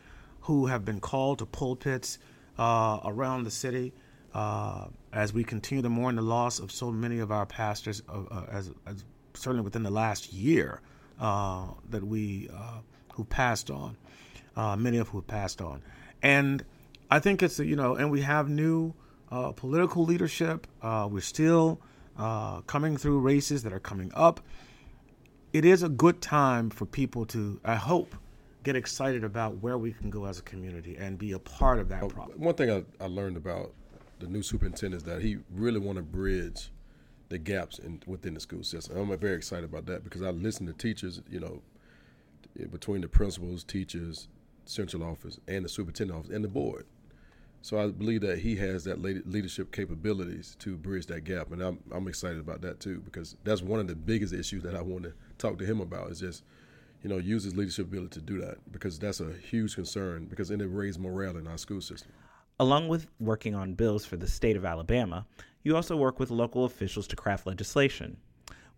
who 0.42 0.66
have 0.66 0.84
been 0.84 1.00
called 1.00 1.38
to 1.40 1.46
pulpits 1.46 2.18
uh, 2.58 3.00
around 3.04 3.44
the 3.44 3.50
city 3.50 3.92
uh, 4.34 4.86
as 5.12 5.32
we 5.32 5.44
continue 5.44 5.82
to 5.82 5.88
mourn 5.88 6.16
the 6.16 6.22
loss 6.22 6.58
of 6.58 6.70
so 6.70 6.90
many 6.90 7.18
of 7.18 7.32
our 7.32 7.46
pastors, 7.46 8.02
uh, 8.08 8.44
as, 8.50 8.70
as, 8.86 9.04
certainly 9.34 9.62
within 9.62 9.82
the 9.82 9.90
last 9.90 10.32
year 10.32 10.80
uh, 11.20 11.66
that 11.90 12.04
we 12.04 12.50
who 13.14 13.24
passed 13.24 13.70
on, 13.70 13.96
many 14.78 14.98
of 14.98 15.08
who 15.08 15.22
passed 15.22 15.60
on, 15.60 15.82
and 16.22 16.64
I 17.10 17.20
think 17.20 17.42
it's 17.42 17.58
you 17.58 17.76
know, 17.76 17.96
and 17.96 18.10
we 18.10 18.20
have 18.20 18.48
new 18.48 18.94
uh, 19.30 19.52
political 19.52 20.04
leadership. 20.04 20.66
Uh, 20.82 21.08
we're 21.10 21.20
still 21.20 21.80
uh, 22.18 22.60
coming 22.62 22.96
through 22.96 23.20
races 23.20 23.62
that 23.62 23.72
are 23.72 23.80
coming 23.80 24.12
up. 24.14 24.40
It 25.52 25.64
is 25.64 25.82
a 25.82 25.88
good 25.88 26.20
time 26.20 26.68
for 26.68 26.84
people 26.84 27.24
to, 27.26 27.58
I 27.64 27.74
hope, 27.74 28.14
get 28.64 28.76
excited 28.76 29.24
about 29.24 29.56
where 29.62 29.78
we 29.78 29.92
can 29.92 30.10
go 30.10 30.26
as 30.26 30.38
a 30.38 30.42
community 30.42 30.96
and 30.96 31.16
be 31.16 31.32
a 31.32 31.38
part 31.38 31.78
of 31.78 31.88
that 31.88 32.02
oh, 32.02 32.08
problem. 32.08 32.38
One 32.38 32.54
thing 32.54 32.70
I, 32.70 32.84
I, 33.02 33.06
learned 33.06 33.38
about 33.38 33.72
the 34.18 34.26
new 34.26 34.42
superintendent 34.42 35.02
is 35.02 35.08
that 35.08 35.22
he 35.22 35.38
really 35.50 35.78
want 35.78 35.96
to 35.96 36.02
bridge 36.02 36.70
the 37.30 37.38
gaps 37.38 37.78
in, 37.78 38.02
within 38.06 38.34
the 38.34 38.40
school 38.40 38.62
system. 38.62 38.98
I'm 38.98 39.10
uh, 39.10 39.16
very 39.16 39.36
excited 39.36 39.64
about 39.64 39.86
that 39.86 40.04
because 40.04 40.20
I 40.20 40.30
listen 40.30 40.66
to 40.66 40.74
teachers, 40.74 41.22
you 41.30 41.40
know, 41.40 41.62
between 42.70 43.00
the 43.00 43.08
principals, 43.08 43.64
teachers, 43.64 44.28
central 44.66 45.02
office, 45.02 45.40
and 45.48 45.64
the 45.64 45.68
superintendent 45.70 46.18
office, 46.18 46.30
and 46.30 46.44
the 46.44 46.48
board 46.48 46.84
so 47.62 47.78
I 47.78 47.88
believe 47.88 48.20
that 48.22 48.38
he 48.38 48.56
has 48.56 48.84
that 48.84 49.02
leadership 49.02 49.72
capabilities 49.72 50.56
to 50.60 50.76
bridge 50.76 51.06
that 51.06 51.24
gap, 51.24 51.52
and 51.52 51.60
I'm 51.60 51.78
I'm 51.90 52.06
excited 52.08 52.38
about 52.38 52.60
that 52.62 52.80
too 52.80 53.00
because 53.04 53.36
that's 53.44 53.62
one 53.62 53.80
of 53.80 53.88
the 53.88 53.96
biggest 53.96 54.32
issues 54.32 54.62
that 54.62 54.74
I 54.74 54.82
want 54.82 55.04
to 55.04 55.12
talk 55.38 55.58
to 55.58 55.64
him 55.64 55.80
about 55.80 56.10
is 56.10 56.20
just 56.20 56.44
you 57.02 57.10
know 57.10 57.18
use 57.18 57.44
his 57.44 57.56
leadership 57.56 57.86
ability 57.86 58.20
to 58.20 58.20
do 58.20 58.40
that 58.40 58.58
because 58.72 58.98
that's 58.98 59.20
a 59.20 59.32
huge 59.32 59.74
concern 59.74 60.26
because 60.26 60.50
it 60.50 60.58
raises 60.58 60.98
morale 60.98 61.36
in 61.36 61.46
our 61.46 61.58
school 61.58 61.80
system. 61.80 62.12
Along 62.60 62.88
with 62.88 63.06
working 63.20 63.54
on 63.54 63.74
bills 63.74 64.04
for 64.04 64.16
the 64.16 64.26
state 64.26 64.56
of 64.56 64.64
Alabama, 64.64 65.26
you 65.62 65.76
also 65.76 65.96
work 65.96 66.18
with 66.18 66.30
local 66.30 66.64
officials 66.64 67.06
to 67.08 67.16
craft 67.16 67.46
legislation. 67.46 68.16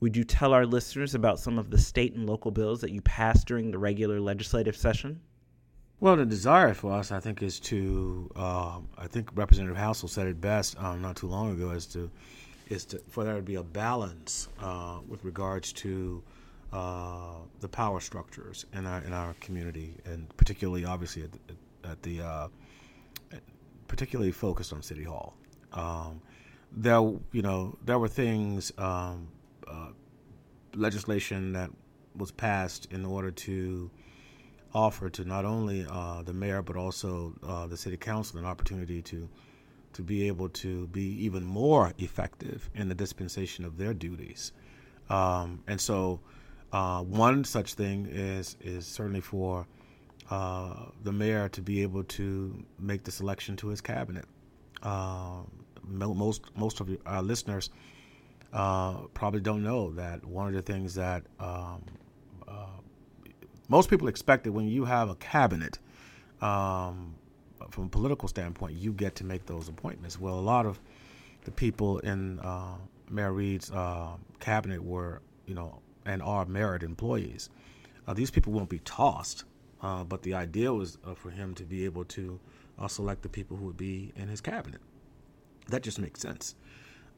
Would 0.01 0.17
you 0.17 0.25
tell 0.25 0.55
our 0.55 0.65
listeners 0.65 1.15
about 1.15 1.39
some 1.39 1.59
of 1.59 1.71
the 1.71 1.79
state 1.79 2.15
and 2.15 2.27
local 2.27 2.51
bills 2.51 2.81
that 2.81 2.91
you 2.91 3.03
passed 3.03 3.47
during 3.47 3.71
the 3.71 3.79
regular 3.79 4.19
legislative 4.19 4.77
session? 4.77 5.21
Well, 6.01 6.17
the 6.17 6.25
desire 6.25 6.73
for 6.73 6.93
us, 6.93 7.13
I 7.13 7.21
think, 7.21 7.43
is 7.43 7.61
to. 7.61 8.31
Uh, 8.35 8.79
I 8.97 9.07
think 9.07 9.29
Representative 9.35 9.77
Hassell 9.77 10.09
said 10.09 10.27
it 10.27 10.41
best 10.41 10.83
um, 10.83 11.03
not 11.03 11.17
too 11.17 11.27
long 11.27 11.53
ago, 11.53 11.73
is 11.73 11.85
to, 11.89 12.11
is 12.71 12.87
to 12.87 12.99
for 13.09 13.23
there 13.23 13.37
to 13.37 13.43
be 13.43 13.57
a 13.57 13.63
balance 13.63 14.49
uh, 14.63 15.01
with 15.07 15.23
regards 15.25 15.75
to 15.75 16.23
uh, 16.73 17.35
the 17.61 17.69
power 17.69 18.01
structures 18.01 18.65
in 18.73 18.87
our 18.87 19.03
in 19.03 19.13
our 19.13 19.35
community, 19.41 19.95
and 20.07 20.35
particularly, 20.39 20.87
obviously, 20.87 21.25
at 21.25 21.33
the, 21.33 21.91
at 21.91 22.03
the 22.03 22.23
uh, 22.23 22.49
particularly 23.87 24.33
focused 24.33 24.73
on 24.73 24.83
City 24.83 25.05
Hall. 25.05 25.35
Um, 25.75 26.23
there, 26.73 27.01
you 27.33 27.43
know, 27.43 27.77
there 27.85 27.99
were 27.99 28.09
things, 28.09 28.73
um, 28.79 29.29
uh, 29.69 29.89
legislation 30.75 31.53
that 31.53 31.71
was 32.17 32.31
passed 32.31 32.87
in 32.91 33.05
order 33.05 33.31
to 33.31 33.91
offer 34.75 35.11
to 35.11 35.25
not 35.25 35.45
only 35.45 35.87
uh, 35.91 36.23
the 36.23 36.33
mayor 36.33 36.63
but 36.63 36.77
also 36.77 37.35
uh, 37.47 37.67
the 37.67 37.77
city 37.77 37.97
council 37.97 38.39
an 38.39 38.45
opportunity 38.45 39.03
to 39.03 39.29
to 39.93 40.03
be 40.03 40.29
able 40.29 40.49
to 40.49 40.87
be 40.89 41.25
even 41.25 41.45
more 41.45 41.93
effective 41.99 42.71
in 42.75 42.89
the 42.89 42.95
dispensation 42.95 43.65
of 43.65 43.77
their 43.77 43.93
duties. 43.93 44.53
Um, 45.09 45.65
and 45.67 45.81
so, 45.81 46.21
uh, 46.73 47.03
one 47.03 47.45
such 47.45 47.75
thing 47.75 48.07
is 48.07 48.57
is 48.61 48.87
certainly 48.87 49.21
for 49.21 49.67
uh, 50.31 50.87
the 51.03 51.13
mayor 51.13 51.49
to 51.49 51.61
be 51.61 51.83
able 51.83 52.05
to 52.05 52.65
make 52.79 53.03
the 53.03 53.11
selection 53.11 53.57
to 53.57 53.69
his 53.69 53.81
cabinet. 53.81 54.27
Uh, 54.83 55.43
most 55.83 56.43
most 56.57 56.81
of 56.81 56.89
our 57.05 57.23
listeners 57.23 57.71
uh, 58.53 58.95
probably 59.15 59.41
don't 59.41 59.63
know 59.63 59.91
that 59.93 60.25
one 60.25 60.47
of 60.47 60.55
the 60.55 60.63
things 60.63 60.95
that 60.95 61.25
um, 61.41 61.83
most 63.71 63.89
people 63.89 64.09
expect 64.09 64.45
that 64.45 64.53
when 64.53 64.69
you 64.69 64.85
have 64.85 65.09
a 65.09 65.15
cabinet, 65.15 65.79
um, 66.43 67.15
from 67.71 67.85
a 67.85 67.89
political 67.89 68.29
standpoint, 68.29 68.77
you 68.77 68.93
get 68.93 69.15
to 69.15 69.25
make 69.25 69.47
those 69.47 69.69
appointments. 69.69 70.19
Well, 70.19 70.35
a 70.35 70.41
lot 70.41 70.67
of 70.67 70.81
the 71.45 71.53
people 71.53 72.01
in 72.01 72.41
uh, 72.41 72.75
Mayor 73.09 73.33
Reed's 73.33 73.71
uh, 73.71 74.17
cabinet 74.41 74.83
were, 74.83 75.23
you 75.47 75.55
know, 75.55 75.79
and 76.05 76.21
are 76.21 76.45
merit 76.47 76.83
employees. 76.83 77.49
Uh, 78.09 78.13
these 78.13 78.31
people 78.31 78.53
won't 78.53 78.69
be 78.69 78.81
tossed, 78.81 79.45
uh, 79.83 80.03
but 80.03 80.23
the 80.23 80.35
idea 80.35 80.73
was 80.73 80.99
uh, 81.07 81.15
for 81.15 81.31
him 81.31 81.55
to 81.55 81.63
be 81.63 81.85
able 81.85 82.05
to 82.07 82.41
uh, 82.77 82.89
select 82.89 83.23
the 83.23 83.29
people 83.29 83.57
who 83.57 83.67
would 83.67 83.77
be 83.77 84.13
in 84.17 84.27
his 84.27 84.41
cabinet. 84.41 84.81
That 85.69 85.85
just 85.85 86.01
makes 86.01 86.21
sense. 86.21 86.57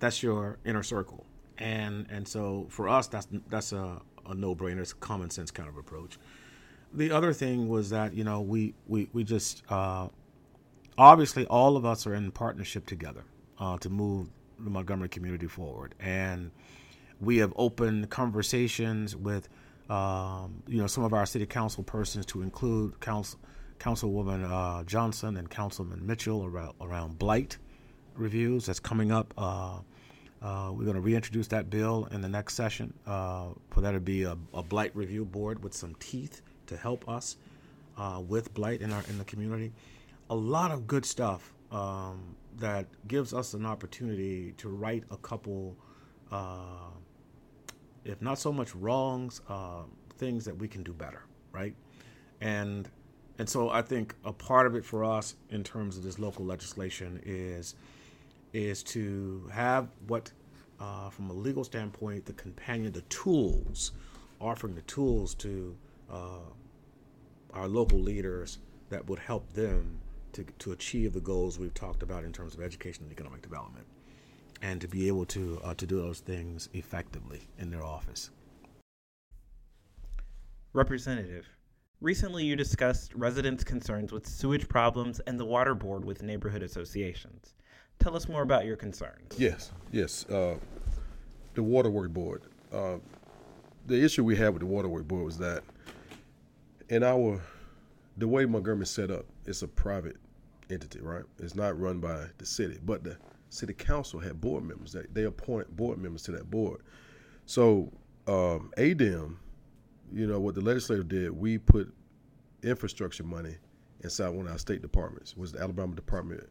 That's 0.01 0.23
your 0.23 0.59
inner 0.67 0.83
circle, 0.83 1.25
and 1.57 2.07
and 2.11 2.29
so 2.29 2.67
for 2.69 2.89
us, 2.89 3.07
that's 3.07 3.29
that's 3.49 3.73
a, 3.73 4.03
a 4.27 4.35
no 4.35 4.55
brainer. 4.55 4.81
It's 4.81 4.93
a 4.93 4.97
common 4.97 5.31
sense 5.31 5.51
kind 5.51 5.69
of 5.69 5.79
approach 5.79 6.19
the 6.95 7.11
other 7.11 7.33
thing 7.33 7.69
was 7.69 7.91
that 7.91 8.15
you 8.15 8.25
know 8.25 8.41
we 8.41 8.75
we 8.87 9.09
we 9.13 9.25
just 9.25 9.63
uh, 9.71 10.09
obviously 10.99 11.47
all 11.47 11.77
of 11.77 11.85
us 11.85 12.07
are 12.07 12.15
in 12.15 12.31
partnership 12.31 12.87
together 12.87 13.25
uh, 13.59 13.79
to 13.79 13.91
move 13.91 14.29
the 14.59 14.71
Montgomery 14.71 15.09
community 15.09 15.47
forward, 15.47 15.95
and 16.01 16.51
we 17.21 17.39
have 17.39 17.53
opened 17.57 18.11
conversations 18.11 19.17
with 19.17 19.49
um, 19.89 20.63
you 20.67 20.79
know 20.79 20.87
some 20.87 21.05
of 21.05 21.13
our 21.13 21.27
city 21.27 21.47
council 21.47 21.83
persons 21.83 22.27
to 22.27 22.43
include 22.43 23.01
council 23.01 23.39
Councilwoman 23.79 24.49
uh, 24.49 24.85
Johnson 24.85 25.37
and 25.37 25.51
Councilman 25.51 26.07
Mitchell 26.07 26.45
around, 26.45 26.75
around 26.81 27.19
blight 27.19 27.59
reviews. 28.15 28.67
That's 28.67 28.79
coming 28.79 29.11
up. 29.11 29.35
Uh, 29.37 29.79
uh, 30.41 30.71
we're 30.73 30.85
going 30.85 30.95
to 30.95 31.01
reintroduce 31.01 31.49
that 31.49 31.71
bill 31.71 32.09
in 32.11 32.21
the 32.21 32.29
next 32.29 32.55
session. 32.55 32.95
Uh, 33.07 33.49
for 33.71 33.81
that 33.81 33.93
to 33.93 34.01
be 34.01 34.23
a, 34.23 34.37
a 34.55 34.63
blight 34.63 34.95
review 34.95 35.25
board 35.25 35.63
with 35.63 35.75
some 35.75 35.95
teeth 35.99 36.43
to 36.73 36.79
help 36.79 37.09
us 37.09 37.37
uh, 37.97 38.21
with 38.27 38.53
blight 38.55 38.81
in 38.81 38.93
our 38.93 39.03
in 39.09 39.19
the 39.19 39.25
community. 39.25 39.73
A 40.31 40.35
lot 40.35 40.71
of 40.71 40.87
good 40.87 41.05
stuff 41.05 41.53
um, 41.71 42.35
that 42.59 42.87
gives 43.09 43.35
us 43.35 43.55
an 43.55 43.67
opportunity 43.67 44.53
to 44.59 44.69
right 44.69 45.05
a 45.11 45.17
couple, 45.19 45.77
uh, 46.31 46.91
if 48.05 48.21
not 48.23 48.39
so 48.39 48.53
much 48.53 48.75
wrongs, 48.75 49.41
uh, 49.49 49.83
things 50.19 50.45
that 50.45 50.57
we 50.57 50.69
can 50.69 50.83
do 50.83 50.93
better, 50.93 51.23
right? 51.53 51.75
And 52.41 52.89
and 53.39 53.49
so 53.49 53.71
I 53.71 53.83
think 53.83 54.15
a 54.25 54.33
part 54.33 54.67
of 54.67 54.75
it 54.75 54.85
for 54.85 55.05
us 55.05 55.37
in 55.51 55.65
terms 55.65 55.97
of 55.97 56.03
this 56.03 56.19
local 56.19 56.45
legislation 56.45 57.21
is 57.25 57.75
is 58.53 58.83
to 58.83 59.49
have 59.53 59.89
what, 60.07 60.31
uh, 60.79 61.09
from 61.09 61.31
a 61.31 61.33
legal 61.33 61.65
standpoint, 61.65 62.27
the 62.27 62.35
companion, 62.35 62.93
the 62.93 63.01
tools, 63.03 63.93
offering 64.41 64.75
the 64.75 64.83
tools 64.83 65.35
to 65.37 65.75
uh, 66.11 66.41
our 67.53 67.69
local 67.69 67.99
leaders 67.99 68.59
that 68.89 69.07
would 69.09 69.19
help 69.19 69.53
them 69.53 70.01
to, 70.33 70.45
to 70.59 70.73
achieve 70.73 71.13
the 71.13 71.21
goals 71.21 71.59
we've 71.59 71.75
talked 71.75 72.03
about 72.03 72.25
in 72.25 72.33
terms 72.33 72.55
of 72.55 72.63
education 72.63 73.05
and 73.05 73.13
economic 73.13 73.43
development, 73.43 73.87
and 74.63 74.81
to 74.81 74.89
be 74.89 75.09
able 75.09 75.25
to 75.27 75.61
uh, 75.63 75.75
to 75.75 75.87
do 75.87 75.97
those 76.01 76.21
things 76.21 76.69
effectively 76.73 77.41
in 77.59 77.71
their 77.71 77.85
office. 77.85 78.31
Representative, 80.73 81.47
recently 82.01 82.45
you 82.45 82.57
discussed 82.57 83.15
residents' 83.15 83.63
concerns 83.63 84.11
with 84.11 84.27
sewage 84.27 84.69
problems 84.69 85.21
and 85.27 85.39
the 85.39 85.45
water 85.45 85.75
board 85.75 86.05
with 86.05 86.23
neighborhood 86.23 86.63
associations. 86.63 87.55
Tell 87.99 88.17
us 88.17 88.27
more 88.27 88.43
about 88.43 88.65
your 88.65 88.77
concerns. 88.77 89.35
Yes, 89.39 89.71
yes. 89.93 90.25
Uh, 90.31 90.57
the 91.55 91.63
waterwork 91.63 92.11
board. 92.11 92.43
Uh, 92.73 92.97
the 93.87 94.03
issue 94.03 94.25
we 94.25 94.35
had 94.35 94.55
with 94.55 94.61
the 94.61 94.67
waterwork 94.67 95.07
board 95.07 95.25
was 95.25 95.37
that 95.39 95.63
in 96.93 97.03
our 97.03 97.41
the 98.19 98.29
way 98.29 98.45
Montgomery's 98.45 98.91
set 98.91 99.11
up, 99.11 99.25
it's 99.47 99.63
a 99.63 99.69
private 99.69 100.17
entity, 100.71 101.01
right? 101.01 101.25
It's 101.39 101.55
not 101.55 101.81
run 101.81 102.01
by 102.01 102.27
the 102.37 102.45
city, 102.45 102.79
but 102.85 103.03
the 103.03 103.17
city 103.49 103.73
council 103.73 104.21
had 104.21 104.41
board 104.43 104.65
members. 104.65 104.93
that 104.93 105.13
they 105.15 105.25
appoint 105.25 105.75
board 105.75 105.99
members 105.99 106.23
to 106.25 106.33
that 106.33 106.51
board. 106.51 106.83
So 107.47 107.91
um, 108.27 108.71
ADEM, 108.77 109.37
you 110.13 110.27
know, 110.27 110.39
what 110.39 110.55
the 110.55 110.61
legislature 110.61 111.03
did, 111.03 111.31
we 111.31 111.57
put 111.57 111.93
infrastructure 112.63 113.25
money 113.25 113.57
inside 114.05 114.29
one 114.29 114.47
of 114.47 114.53
our 114.53 114.59
state 114.59 114.83
departments, 114.83 115.35
was 115.35 115.53
the 115.53 115.61
Alabama 115.61 115.95
Department 115.95 116.47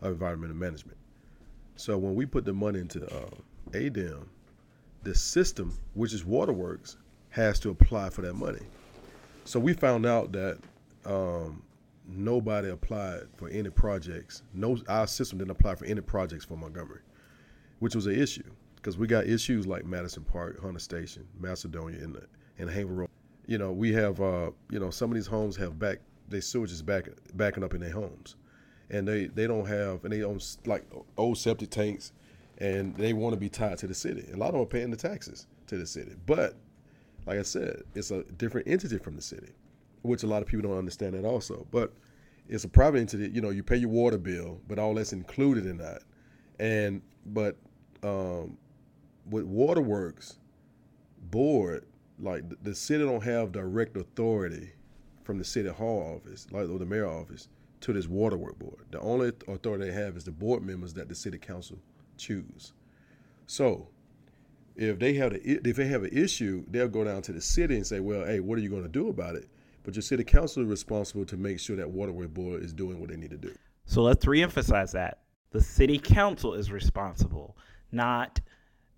of 0.00 0.12
Environmental 0.12 0.56
Management. 0.56 0.96
So 1.76 1.98
when 1.98 2.14
we 2.14 2.24
put 2.24 2.46
the 2.46 2.54
money 2.54 2.80
into 2.80 3.04
uh, 3.14 3.28
ADEM, 3.72 4.26
the 5.02 5.14
system, 5.14 5.76
which 5.92 6.14
is 6.14 6.24
Waterworks, 6.24 6.96
has 7.28 7.60
to 7.60 7.68
apply 7.68 8.08
for 8.08 8.22
that 8.22 8.34
money. 8.34 8.60
So 9.44 9.58
we 9.58 9.72
found 9.72 10.06
out 10.06 10.32
that 10.32 10.58
um, 11.04 11.62
nobody 12.06 12.70
applied 12.70 13.22
for 13.36 13.48
any 13.48 13.70
projects. 13.70 14.42
No, 14.54 14.78
our 14.88 15.06
system 15.06 15.38
didn't 15.38 15.50
apply 15.50 15.74
for 15.74 15.84
any 15.84 16.00
projects 16.00 16.44
for 16.44 16.56
Montgomery, 16.56 17.00
which 17.80 17.94
was 17.94 18.06
an 18.06 18.20
issue 18.20 18.44
because 18.76 18.98
we 18.98 19.06
got 19.06 19.26
issues 19.26 19.66
like 19.66 19.84
Madison 19.84 20.24
Park, 20.24 20.60
Hunter 20.60 20.78
Station, 20.78 21.26
Macedonia, 21.38 22.02
and 22.02 22.20
and 22.58 22.70
Haver 22.70 22.92
Road. 22.92 23.10
You 23.46 23.58
know, 23.58 23.72
we 23.72 23.92
have 23.92 24.20
uh, 24.20 24.50
you 24.70 24.78
know 24.78 24.90
some 24.90 25.10
of 25.10 25.14
these 25.14 25.26
homes 25.26 25.56
have 25.56 25.78
back 25.78 25.98
their 26.28 26.40
sewage 26.40 26.72
is 26.72 26.82
back 26.82 27.08
backing 27.34 27.64
up 27.64 27.74
in 27.74 27.80
their 27.80 27.92
homes, 27.92 28.36
and 28.90 29.06
they 29.06 29.26
they 29.26 29.46
don't 29.46 29.66
have 29.66 30.04
and 30.04 30.12
they 30.12 30.22
own 30.22 30.40
like 30.66 30.84
old 31.16 31.38
septic 31.38 31.70
tanks, 31.70 32.12
and 32.58 32.94
they 32.96 33.12
want 33.12 33.34
to 33.34 33.40
be 33.40 33.48
tied 33.48 33.78
to 33.78 33.86
the 33.86 33.94
city. 33.94 34.24
A 34.32 34.36
lot 34.36 34.48
of 34.48 34.52
them 34.54 34.62
are 34.62 34.66
paying 34.66 34.90
the 34.90 34.96
taxes 34.96 35.46
to 35.66 35.78
the 35.78 35.86
city, 35.86 36.14
but 36.26 36.54
like 37.26 37.38
I 37.38 37.42
said, 37.42 37.82
it's 37.94 38.10
a 38.10 38.24
different 38.24 38.68
entity 38.68 38.98
from 38.98 39.16
the 39.16 39.22
city, 39.22 39.52
which 40.02 40.22
a 40.22 40.26
lot 40.26 40.42
of 40.42 40.48
people 40.48 40.68
don't 40.68 40.78
understand 40.78 41.14
that 41.14 41.24
also. 41.24 41.66
But 41.70 41.92
it's 42.48 42.64
a 42.64 42.68
private 42.68 43.00
entity. 43.00 43.30
You 43.32 43.40
know, 43.40 43.50
you 43.50 43.62
pay 43.62 43.76
your 43.76 43.90
water 43.90 44.18
bill, 44.18 44.60
but 44.68 44.78
all 44.78 44.94
that's 44.94 45.12
included 45.12 45.66
in 45.66 45.78
that. 45.78 46.02
And 46.58 47.02
but 47.26 47.56
um, 48.02 48.56
with 49.30 49.44
Waterworks 49.44 50.38
board, 51.30 51.86
like 52.18 52.42
the 52.62 52.74
city 52.74 53.04
don't 53.04 53.22
have 53.22 53.52
direct 53.52 53.96
authority 53.96 54.72
from 55.24 55.38
the 55.38 55.44
city 55.44 55.68
hall 55.68 56.16
office, 56.16 56.46
like 56.50 56.68
or 56.68 56.78
the 56.78 56.86
mayor 56.86 57.08
office, 57.08 57.48
to 57.80 57.92
this 57.92 58.08
waterwork 58.08 58.58
board. 58.58 58.84
The 58.90 59.00
only 59.00 59.28
authority 59.48 59.86
they 59.86 59.92
have 59.92 60.16
is 60.16 60.24
the 60.24 60.30
board 60.30 60.64
members 60.64 60.94
that 60.94 61.08
the 61.08 61.14
city 61.14 61.38
council 61.38 61.78
choose. 62.16 62.72
So 63.46 63.88
if 64.76 64.98
they 64.98 65.14
have 65.14 65.32
a, 65.32 65.68
if 65.68 65.76
they 65.76 65.86
have 65.86 66.04
an 66.04 66.10
issue, 66.12 66.64
they'll 66.68 66.88
go 66.88 67.04
down 67.04 67.22
to 67.22 67.32
the 67.32 67.40
city 67.40 67.76
and 67.76 67.86
say, 67.86 68.00
"Well, 68.00 68.24
hey, 68.24 68.40
what 68.40 68.58
are 68.58 68.62
you 68.62 68.70
going 68.70 68.82
to 68.82 68.88
do 68.88 69.08
about 69.08 69.36
it?" 69.36 69.48
But 69.84 69.94
your 69.94 70.02
city 70.02 70.24
council 70.24 70.62
is 70.62 70.68
responsible 70.68 71.24
to 71.26 71.36
make 71.36 71.58
sure 71.58 71.76
that 71.76 71.90
waterway 71.90 72.26
board 72.26 72.62
is 72.62 72.72
doing 72.72 73.00
what 73.00 73.10
they 73.10 73.16
need 73.16 73.30
to 73.30 73.36
do. 73.36 73.52
So 73.84 74.02
let's 74.02 74.24
reemphasize 74.24 74.92
that 74.92 75.22
the 75.50 75.60
city 75.60 75.98
council 75.98 76.54
is 76.54 76.70
responsible, 76.70 77.56
not 77.90 78.40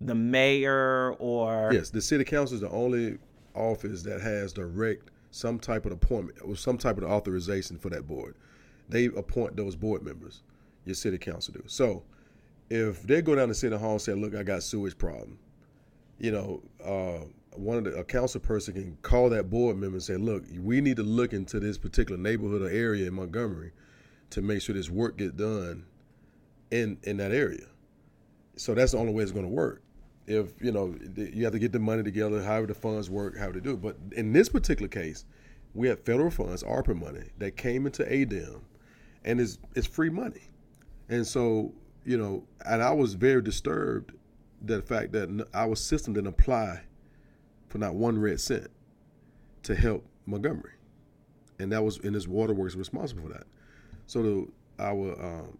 the 0.01 0.15
mayor 0.15 1.13
or 1.19 1.71
yes, 1.73 1.89
the 1.89 2.01
city 2.01 2.23
council 2.23 2.55
is 2.55 2.61
the 2.61 2.69
only 2.69 3.17
office 3.53 4.03
that 4.03 4.21
has 4.21 4.53
direct 4.53 5.11
some 5.31 5.59
type 5.59 5.85
of 5.85 5.91
appointment 5.91 6.37
or 6.43 6.55
some 6.55 6.77
type 6.77 6.97
of 6.97 7.03
authorization 7.03 7.77
for 7.77 7.89
that 7.89 8.07
board. 8.07 8.35
They 8.87 9.05
appoint 9.05 9.55
those 9.55 9.75
board 9.75 10.03
members. 10.03 10.43
Your 10.85 10.95
city 10.95 11.17
council 11.17 11.53
do. 11.53 11.63
So 11.67 12.03
if 12.69 13.03
they 13.03 13.21
go 13.21 13.35
down 13.35 13.47
to 13.47 13.53
city 13.53 13.75
hall 13.75 13.93
and 13.93 14.01
say, 14.01 14.13
"Look, 14.13 14.35
I 14.35 14.43
got 14.43 14.63
sewage 14.63 14.97
problem," 14.97 15.39
you 16.19 16.31
know, 16.31 16.61
uh, 16.83 17.25
one 17.55 17.77
of 17.77 17.83
the 17.85 17.95
a 17.95 18.03
council 18.03 18.39
person 18.39 18.73
can 18.73 18.97
call 19.01 19.29
that 19.29 19.49
board 19.49 19.77
member 19.77 19.95
and 19.95 20.03
say, 20.03 20.17
"Look, 20.17 20.43
we 20.59 20.81
need 20.81 20.97
to 20.97 21.03
look 21.03 21.33
into 21.33 21.59
this 21.59 21.77
particular 21.77 22.19
neighborhood 22.21 22.61
or 22.61 22.69
area 22.69 23.07
in 23.07 23.13
Montgomery 23.13 23.71
to 24.31 24.41
make 24.41 24.61
sure 24.61 24.75
this 24.75 24.89
work 24.89 25.17
get 25.17 25.37
done 25.37 25.85
in 26.71 26.97
in 27.03 27.17
that 27.17 27.31
area." 27.31 27.67
So 28.57 28.73
that's 28.73 28.93
the 28.93 28.97
only 28.97 29.13
way 29.13 29.23
it's 29.23 29.31
going 29.31 29.45
to 29.45 29.51
work. 29.51 29.81
If 30.27 30.53
you 30.61 30.71
know, 30.71 30.95
you 31.15 31.43
have 31.43 31.53
to 31.53 31.59
get 31.59 31.71
the 31.71 31.79
money 31.79 32.03
together, 32.03 32.41
however 32.41 32.67
the 32.67 32.73
funds 32.73 33.09
work, 33.09 33.37
how 33.37 33.51
to 33.51 33.61
do. 33.61 33.77
But 33.77 33.97
in 34.13 34.33
this 34.33 34.49
particular 34.49 34.87
case, 34.87 35.25
we 35.73 35.87
have 35.89 36.03
federal 36.03 36.31
funds, 36.31 36.63
ARPA 36.63 36.99
money, 36.99 37.29
that 37.37 37.57
came 37.57 37.85
into 37.85 38.03
ADEM, 38.03 38.61
and 39.23 39.39
it's 39.39 39.59
it's 39.75 39.87
free 39.87 40.09
money, 40.09 40.49
and 41.09 41.25
so 41.25 41.73
you 42.05 42.17
know, 42.17 42.43
and 42.65 42.81
I 42.81 42.91
was 42.91 43.13
very 43.13 43.41
disturbed 43.41 44.13
the 44.61 44.81
fact 44.81 45.11
that 45.13 45.47
our 45.53 45.75
system 45.75 46.13
didn't 46.13 46.27
apply 46.27 46.81
for 47.67 47.77
not 47.77 47.95
one 47.95 48.19
red 48.19 48.39
cent 48.39 48.67
to 49.63 49.75
help 49.75 50.05
Montgomery, 50.25 50.73
and 51.59 51.71
that 51.71 51.83
was 51.83 51.99
and 51.99 52.15
his 52.15 52.27
waterworks 52.27 52.75
responsible 52.75 53.23
for 53.23 53.29
that. 53.29 53.47
So 54.07 54.23
the, 54.23 54.47
our 54.79 55.23
um, 55.23 55.57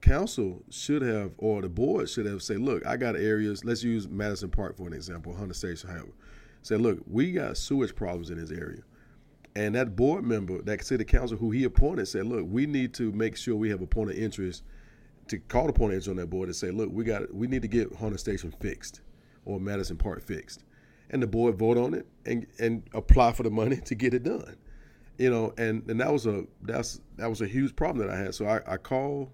council 0.00 0.62
should 0.70 1.02
have, 1.02 1.32
or 1.38 1.62
the 1.62 1.68
board 1.68 2.08
should 2.10 2.26
have 2.26 2.42
said, 2.42 2.60
look, 2.60 2.84
I 2.86 2.96
got 2.96 3.16
areas. 3.16 3.64
Let's 3.64 3.82
use 3.82 4.08
Madison 4.08 4.50
Park 4.50 4.76
for 4.76 4.86
an 4.86 4.92
example, 4.92 5.34
Hunter 5.34 5.54
Station, 5.54 5.88
however. 5.88 6.12
Say, 6.62 6.76
look, 6.76 6.98
we 7.06 7.32
got 7.32 7.56
sewage 7.56 7.94
problems 7.94 8.30
in 8.30 8.38
this 8.38 8.50
area. 8.50 8.82
And 9.54 9.74
that 9.74 9.96
board 9.96 10.24
member, 10.24 10.62
that 10.62 10.84
city 10.84 11.04
council 11.04 11.36
who 11.36 11.50
he 11.50 11.64
appointed, 11.64 12.06
said, 12.06 12.26
look, 12.26 12.46
we 12.48 12.66
need 12.66 12.94
to 12.94 13.12
make 13.12 13.36
sure 13.36 13.56
we 13.56 13.70
have 13.70 13.82
a 13.82 13.86
point 13.86 14.10
of 14.10 14.16
interest 14.16 14.62
to 15.32 15.38
call 15.38 15.66
the 15.66 15.72
point 15.72 15.94
of 15.94 16.08
on 16.08 16.16
that 16.16 16.28
board 16.28 16.48
and 16.48 16.54
say, 16.54 16.70
look, 16.70 16.90
we 16.92 17.04
got 17.04 17.34
we 17.34 17.46
need 17.46 17.62
to 17.62 17.68
get 17.68 17.94
Hunter 17.94 18.18
Station 18.18 18.54
fixed 18.60 19.00
or 19.46 19.58
Madison 19.58 19.96
Park 19.96 20.22
fixed 20.22 20.62
and 21.08 21.22
the 21.22 21.26
board 21.26 21.56
vote 21.58 21.78
on 21.78 21.94
it 21.94 22.06
and 22.26 22.46
and 22.58 22.82
apply 22.92 23.32
for 23.32 23.42
the 23.42 23.50
money 23.50 23.76
to 23.84 23.94
get 23.94 24.12
it 24.12 24.24
done. 24.24 24.56
You 25.18 25.30
know, 25.30 25.54
and, 25.56 25.88
and 25.88 26.00
that 26.00 26.12
was 26.12 26.26
a 26.26 26.44
that's 26.62 27.00
that 27.16 27.30
was 27.30 27.40
a 27.40 27.46
huge 27.46 27.74
problem 27.74 28.06
that 28.06 28.14
I 28.14 28.18
had. 28.18 28.34
So 28.34 28.46
I, 28.46 28.60
I 28.66 28.76
called 28.76 29.30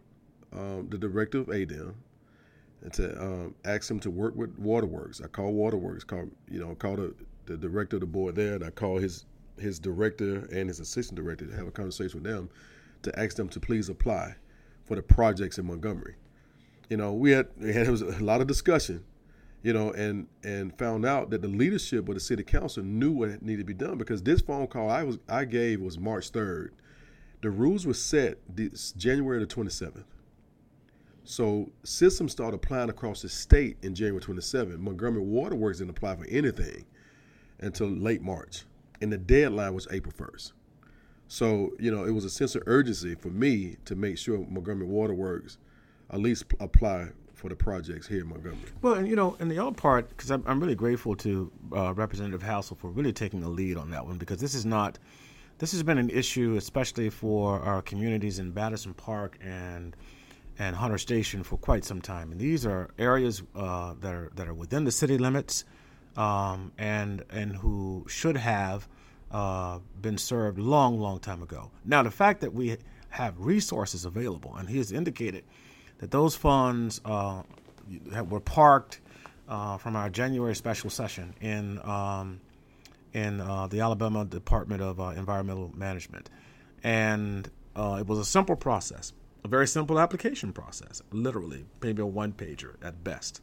um, 0.53 0.89
the 0.89 0.99
director 0.99 1.39
of 1.39 1.49
ADEM 1.49 1.95
and 2.83 2.93
to 2.93 3.21
um, 3.21 3.55
ask 3.65 3.91
him 3.91 3.99
to 4.01 4.11
work 4.11 4.37
with 4.37 4.57
Waterworks. 4.57 5.21
I 5.21 5.27
called 5.27 5.55
Waterworks, 5.55 6.05
called 6.05 6.31
you 6.49 6.61
know, 6.61 6.77
called 6.77 6.99
the, 6.99 7.15
the 7.47 7.57
director 7.57 7.97
of 7.97 8.01
the 8.01 8.07
board 8.07 8.37
there, 8.37 8.55
and 8.55 8.65
I 8.65 8.71
called 8.71 9.03
his 9.03 9.27
his 9.59 9.81
director 9.81 10.47
and 10.53 10.69
his 10.69 10.79
assistant 10.79 11.17
director 11.17 11.45
to 11.47 11.57
have 11.57 11.67
a 11.67 11.73
conversation 11.73 12.23
with 12.23 12.33
them 12.33 12.49
to 13.03 13.19
ask 13.19 13.35
them 13.37 13.49
to 13.49 13.59
please 13.59 13.89
apply 13.89 14.37
for 14.89 14.97
the 14.97 15.03
projects 15.03 15.59
in 15.59 15.67
Montgomery. 15.67 16.17
You 16.89 16.97
know, 16.97 17.13
we 17.13 17.31
had, 17.31 17.49
we 17.59 17.73
had 17.73 17.87
it 17.87 17.91
was 17.91 18.03
a 18.03 18.25
lot 18.25 18.41
of 18.41 18.47
discussion 18.47 19.05
you 19.63 19.73
know, 19.73 19.93
and 19.93 20.29
and 20.45 20.77
found 20.79 21.05
out 21.05 21.31
that 21.31 21.43
the 21.43 21.49
leadership 21.49 22.09
of 22.09 22.15
the 22.15 22.21
city 22.21 22.43
council 22.43 22.83
knew 22.83 23.11
what 23.11 23.43
needed 23.43 23.59
to 23.59 23.65
be 23.65 23.75
done 23.75 23.99
because 23.99 24.23
this 24.23 24.41
phone 24.41 24.67
call 24.67 24.89
I 24.91 25.03
was 25.03 25.19
I 25.29 25.45
gave 25.45 25.81
was 25.81 25.99
March 25.99 26.31
third. 26.31 26.75
The 27.43 27.51
rules 27.51 27.87
were 27.87 27.95
set 27.95 28.39
this 28.49 28.93
January 28.93 29.41
the 29.41 29.47
twenty 29.47 29.71
seventh. 29.71 30.07
So 31.25 31.71
systems 31.85 32.33
started 32.33 32.57
applying 32.57 32.89
across 32.89 33.21
the 33.21 33.29
state 33.29 33.77
in 33.83 33.95
January 33.95 34.23
27th. 34.23 34.79
Montgomery 34.79 35.21
Waterworks 35.21 35.77
didn't 35.77 35.91
apply 35.91 36.17
for 36.17 36.25
anything 36.27 36.87
until 37.61 37.89
late 37.89 38.23
March, 38.23 38.65
and 39.03 39.13
the 39.13 39.19
deadline 39.19 39.75
was 39.75 39.87
April 39.91 40.15
1st. 40.17 40.53
So 41.29 41.73
you 41.79 41.95
know 41.95 42.05
it 42.05 42.11
was 42.11 42.25
a 42.25 42.31
sense 42.31 42.55
of 42.55 42.63
urgency 42.67 43.15
for 43.15 43.29
me 43.29 43.77
to 43.85 43.95
make 43.95 44.19
sure 44.19 44.39
Montgomery 44.39 44.87
Waterworks 44.87 45.59
at 46.11 46.21
least 46.21 46.45
apply 46.59 47.09
for 47.39 47.49
the 47.49 47.55
projects 47.55 48.07
here 48.07 48.23
in 48.23 48.29
Montgomery. 48.29 48.59
Well, 48.83 48.95
and 48.95 49.07
you 49.07 49.15
know, 49.15 49.37
and 49.39 49.51
the 49.51 49.59
other 49.59 49.73
part, 49.73 50.09
because 50.09 50.31
I'm, 50.31 50.43
I'm, 50.47 50.59
really 50.59 50.75
grateful 50.75 51.15
to 51.17 51.53
uh, 51.75 51.95
Representative 51.95 52.43
Hassell 52.43 52.77
for 52.77 52.91
really 52.91 53.13
taking 53.13 53.41
the 53.41 53.49
lead 53.49 53.77
on 53.77 53.91
that 53.93 54.05
one, 54.05 54.19
because 54.19 54.41
this 54.41 54.55
is 54.55 54.67
not, 54.67 54.99
this 55.59 55.71
has 55.71 55.85
been 55.85 55.99
an 55.99 56.11
issue, 56.11 56.57
especially 56.57 57.11
for 57.11 57.61
our 57.61 57.81
communities 57.81 58.41
in 58.41 58.53
Madison 58.53 58.93
Park 58.93 59.39
and 59.41 59.97
and 60.59 60.75
Hunter 60.75 60.99
Station 60.99 61.45
for 61.45 61.57
quite 61.57 61.85
some 61.85 62.01
time. 62.01 62.33
And 62.33 62.41
these 62.41 62.67
are 62.67 62.91
areas 62.99 63.43
uh, 63.55 63.95
that 64.01 64.13
are 64.13 64.31
that 64.35 64.49
are 64.49 64.55
within 64.55 64.85
the 64.85 64.93
city 64.93 65.17
limits, 65.17 65.65
um, 66.17 66.73
and 66.77 67.23
and 67.31 67.55
who 67.55 68.05
should 68.09 68.37
have 68.37 68.89
uh, 69.31 69.79
been 70.01 70.19
served 70.19 70.59
long, 70.59 70.99
long 70.99 71.19
time 71.21 71.43
ago. 71.43 71.71
Now, 71.85 72.03
the 72.03 72.11
fact 72.11 72.41
that 72.41 72.53
we 72.53 72.77
have 73.11 73.39
resources 73.39 74.05
available, 74.05 74.55
and 74.57 74.69
he 74.69 74.79
has 74.79 74.93
indicated 74.93 75.45
that 75.99 76.11
those 76.11 76.35
funds 76.37 77.01
uh, 77.05 77.43
were 78.29 78.41
parked 78.41 79.01
uh, 79.49 79.79
from 79.79 79.97
our 79.97 80.09
January 80.11 80.55
special 80.55 80.91
session 80.91 81.35
in 81.41 81.81
um, 81.87 82.41
in 83.15 83.41
uh, 83.41 83.67
the 83.67 83.81
Alabama 83.81 84.25
Department 84.25 84.83
of 84.83 85.01
uh, 85.01 85.09
Environmental 85.09 85.73
Management, 85.75 86.29
and 86.85 87.51
it 87.77 88.07
was 88.07 88.19
a 88.19 88.25
simple 88.25 88.57
process, 88.57 89.13
a 89.45 89.49
very 89.49 89.67
simple 89.67 89.99
application 89.99 90.53
process, 90.53 91.03
literally 91.11 91.65
maybe 91.83 92.03
a 92.03 92.07
one 92.07 92.33
pager 92.33 92.75
at 92.83 93.03
best, 93.03 93.41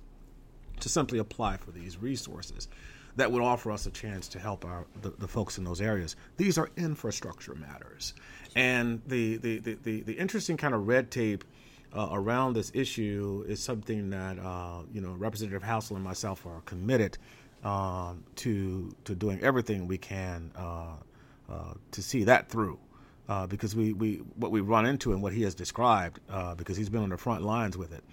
to 0.80 0.90
simply 0.90 1.18
apply 1.20 1.58
for 1.58 1.72
these 1.72 1.98
resources 1.98 2.68
that 3.16 3.32
would 3.32 3.42
offer 3.42 3.72
us 3.72 3.86
a 3.86 3.92
chance 3.92 4.28
to 4.30 4.40
help 4.40 4.66
our 4.66 4.86
the, 5.02 5.12
the 5.12 5.28
folks 5.28 5.58
in 5.58 5.64
those 5.64 5.82
areas. 5.82 6.16
These 6.38 6.58
are 6.58 6.70
infrastructure 6.78 7.56
matters, 7.56 8.14
and 8.56 9.02
the 9.08 9.38
the, 9.38 9.60
the, 9.60 9.78
the, 9.84 10.02
the 10.02 10.14
interesting 10.14 10.58
kind 10.58 10.74
of 10.74 10.88
red 10.88 11.12
tape 11.12 11.44
uh, 11.94 12.10
around 12.12 12.54
this 12.54 12.72
issue 12.74 13.46
is 13.48 13.62
something 13.62 14.10
that 14.10 14.38
uh, 14.40 14.82
you 14.94 15.02
know 15.02 15.14
Representative 15.14 15.64
Hassell 15.64 15.96
and 15.96 16.04
myself 16.04 16.46
are 16.46 16.62
committed 16.62 17.18
um, 17.64 18.24
to 18.38 18.94
to 19.06 19.16
doing 19.16 19.42
everything 19.42 19.88
we 19.88 19.98
can 19.98 20.52
uh, 20.56 20.96
uh 21.50 21.74
to 21.92 22.02
see 22.02 22.24
that 22.26 22.50
through. 22.50 22.80
Uh, 23.28 23.48
because 23.48 23.76
we, 23.76 23.92
we 23.94 24.18
what 24.36 24.52
we 24.52 24.62
run 24.62 24.86
into 24.86 25.12
and 25.12 25.20
what 25.20 25.34
he 25.34 25.42
has 25.42 25.56
described, 25.56 26.20
uh, 26.30 26.54
because 26.54 26.78
he's 26.78 26.90
been 26.90 27.02
on 27.02 27.10
the 27.10 27.18
front 27.18 27.42
lines 27.42 27.76
with 27.76 27.92
it, 27.92 28.04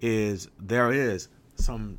is 0.00 0.48
there 0.58 0.90
is 0.90 1.28
some 1.56 1.98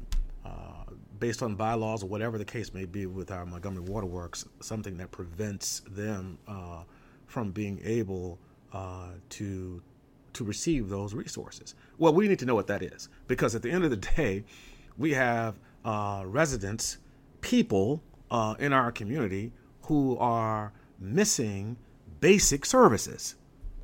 based 1.19 1.41
on 1.41 1.55
bylaws 1.55 2.03
or 2.03 2.07
whatever 2.07 2.37
the 2.37 2.45
case 2.45 2.73
may 2.73 2.85
be 2.85 3.05
with 3.05 3.31
our 3.31 3.45
Montgomery 3.45 3.83
Waterworks, 3.83 4.45
something 4.59 4.97
that 4.97 5.11
prevents 5.11 5.81
them 5.89 6.37
uh, 6.47 6.83
from 7.27 7.51
being 7.51 7.81
able 7.83 8.39
uh, 8.73 9.09
to 9.29 9.81
to 10.33 10.43
receive 10.43 10.89
those 10.89 11.13
resources. 11.13 11.75
Well, 11.97 12.13
we 12.13 12.27
need 12.27 12.39
to 12.39 12.45
know 12.45 12.55
what 12.55 12.67
that 12.67 12.83
is 12.83 13.07
because 13.27 13.55
at 13.55 13.61
the 13.61 13.71
end 13.71 13.85
of 13.85 13.89
the 13.89 13.97
day, 13.97 14.43
we 14.97 15.13
have 15.13 15.55
uh, 15.85 16.23
residents, 16.25 16.97
people 17.39 18.03
uh, 18.29 18.55
in 18.59 18.73
our 18.73 18.91
community 18.91 19.53
who 19.83 20.17
are 20.17 20.73
missing 20.99 21.77
basic 22.19 22.65
services. 22.65 23.35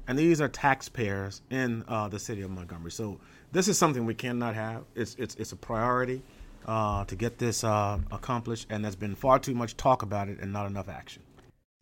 And 0.07 0.19
these 0.19 0.41
are 0.41 0.49
taxpayers 0.49 1.41
in 1.51 1.85
uh, 1.87 2.09
the 2.09 2.19
city 2.19 2.41
of 2.41 2.51
Montgomery. 2.51 2.91
So 2.91 3.19
this 3.53 3.69
is 3.69 3.77
something 3.77 4.05
we 4.05 4.15
cannot 4.15 4.55
have. 4.55 4.83
It's, 4.95 5.15
it's, 5.15 5.35
it's 5.35 5.53
a 5.53 5.55
priority 5.55 6.21
uh, 6.65 7.05
to 7.05 7.15
get 7.15 7.37
this 7.37 7.63
uh, 7.63 7.99
accomplished, 8.11 8.67
and 8.69 8.83
there's 8.83 8.95
been 8.95 9.15
far 9.15 9.39
too 9.39 9.53
much 9.53 9.77
talk 9.77 10.01
about 10.01 10.29
it 10.29 10.39
and 10.39 10.51
not 10.51 10.67
enough 10.67 10.89
action. 10.89 11.23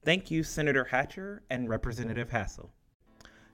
Thank 0.04 0.32
you, 0.32 0.44
Senator 0.44 0.86
Hatcher 0.86 1.42
and 1.50 1.70
Representative 1.70 2.30
Hassell. 2.30 2.70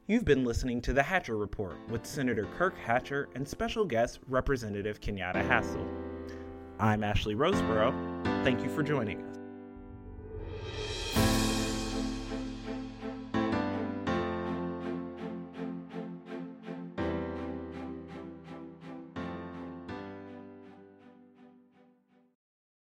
You've 0.08 0.26
been 0.26 0.46
listening 0.46 0.82
to 0.82 0.94
the 0.94 1.02
Hatcher 1.02 1.36
Report 1.36 1.76
with 1.90 2.06
Senator 2.06 2.48
Kirk 2.58 2.78
Hatcher 2.78 3.28
and 3.34 3.48
special 3.48 3.86
guest 3.86 4.20
Representative 4.28 5.02
Kenyatte 5.02 5.48
Hassell. 5.48 5.88
I'm 6.80 7.04
Ashley 7.04 7.34
Roseborough. 7.34 8.44
Thank 8.44 8.62
you 8.62 8.70
for 8.70 8.84
joining 8.84 9.24
us. 9.24 9.35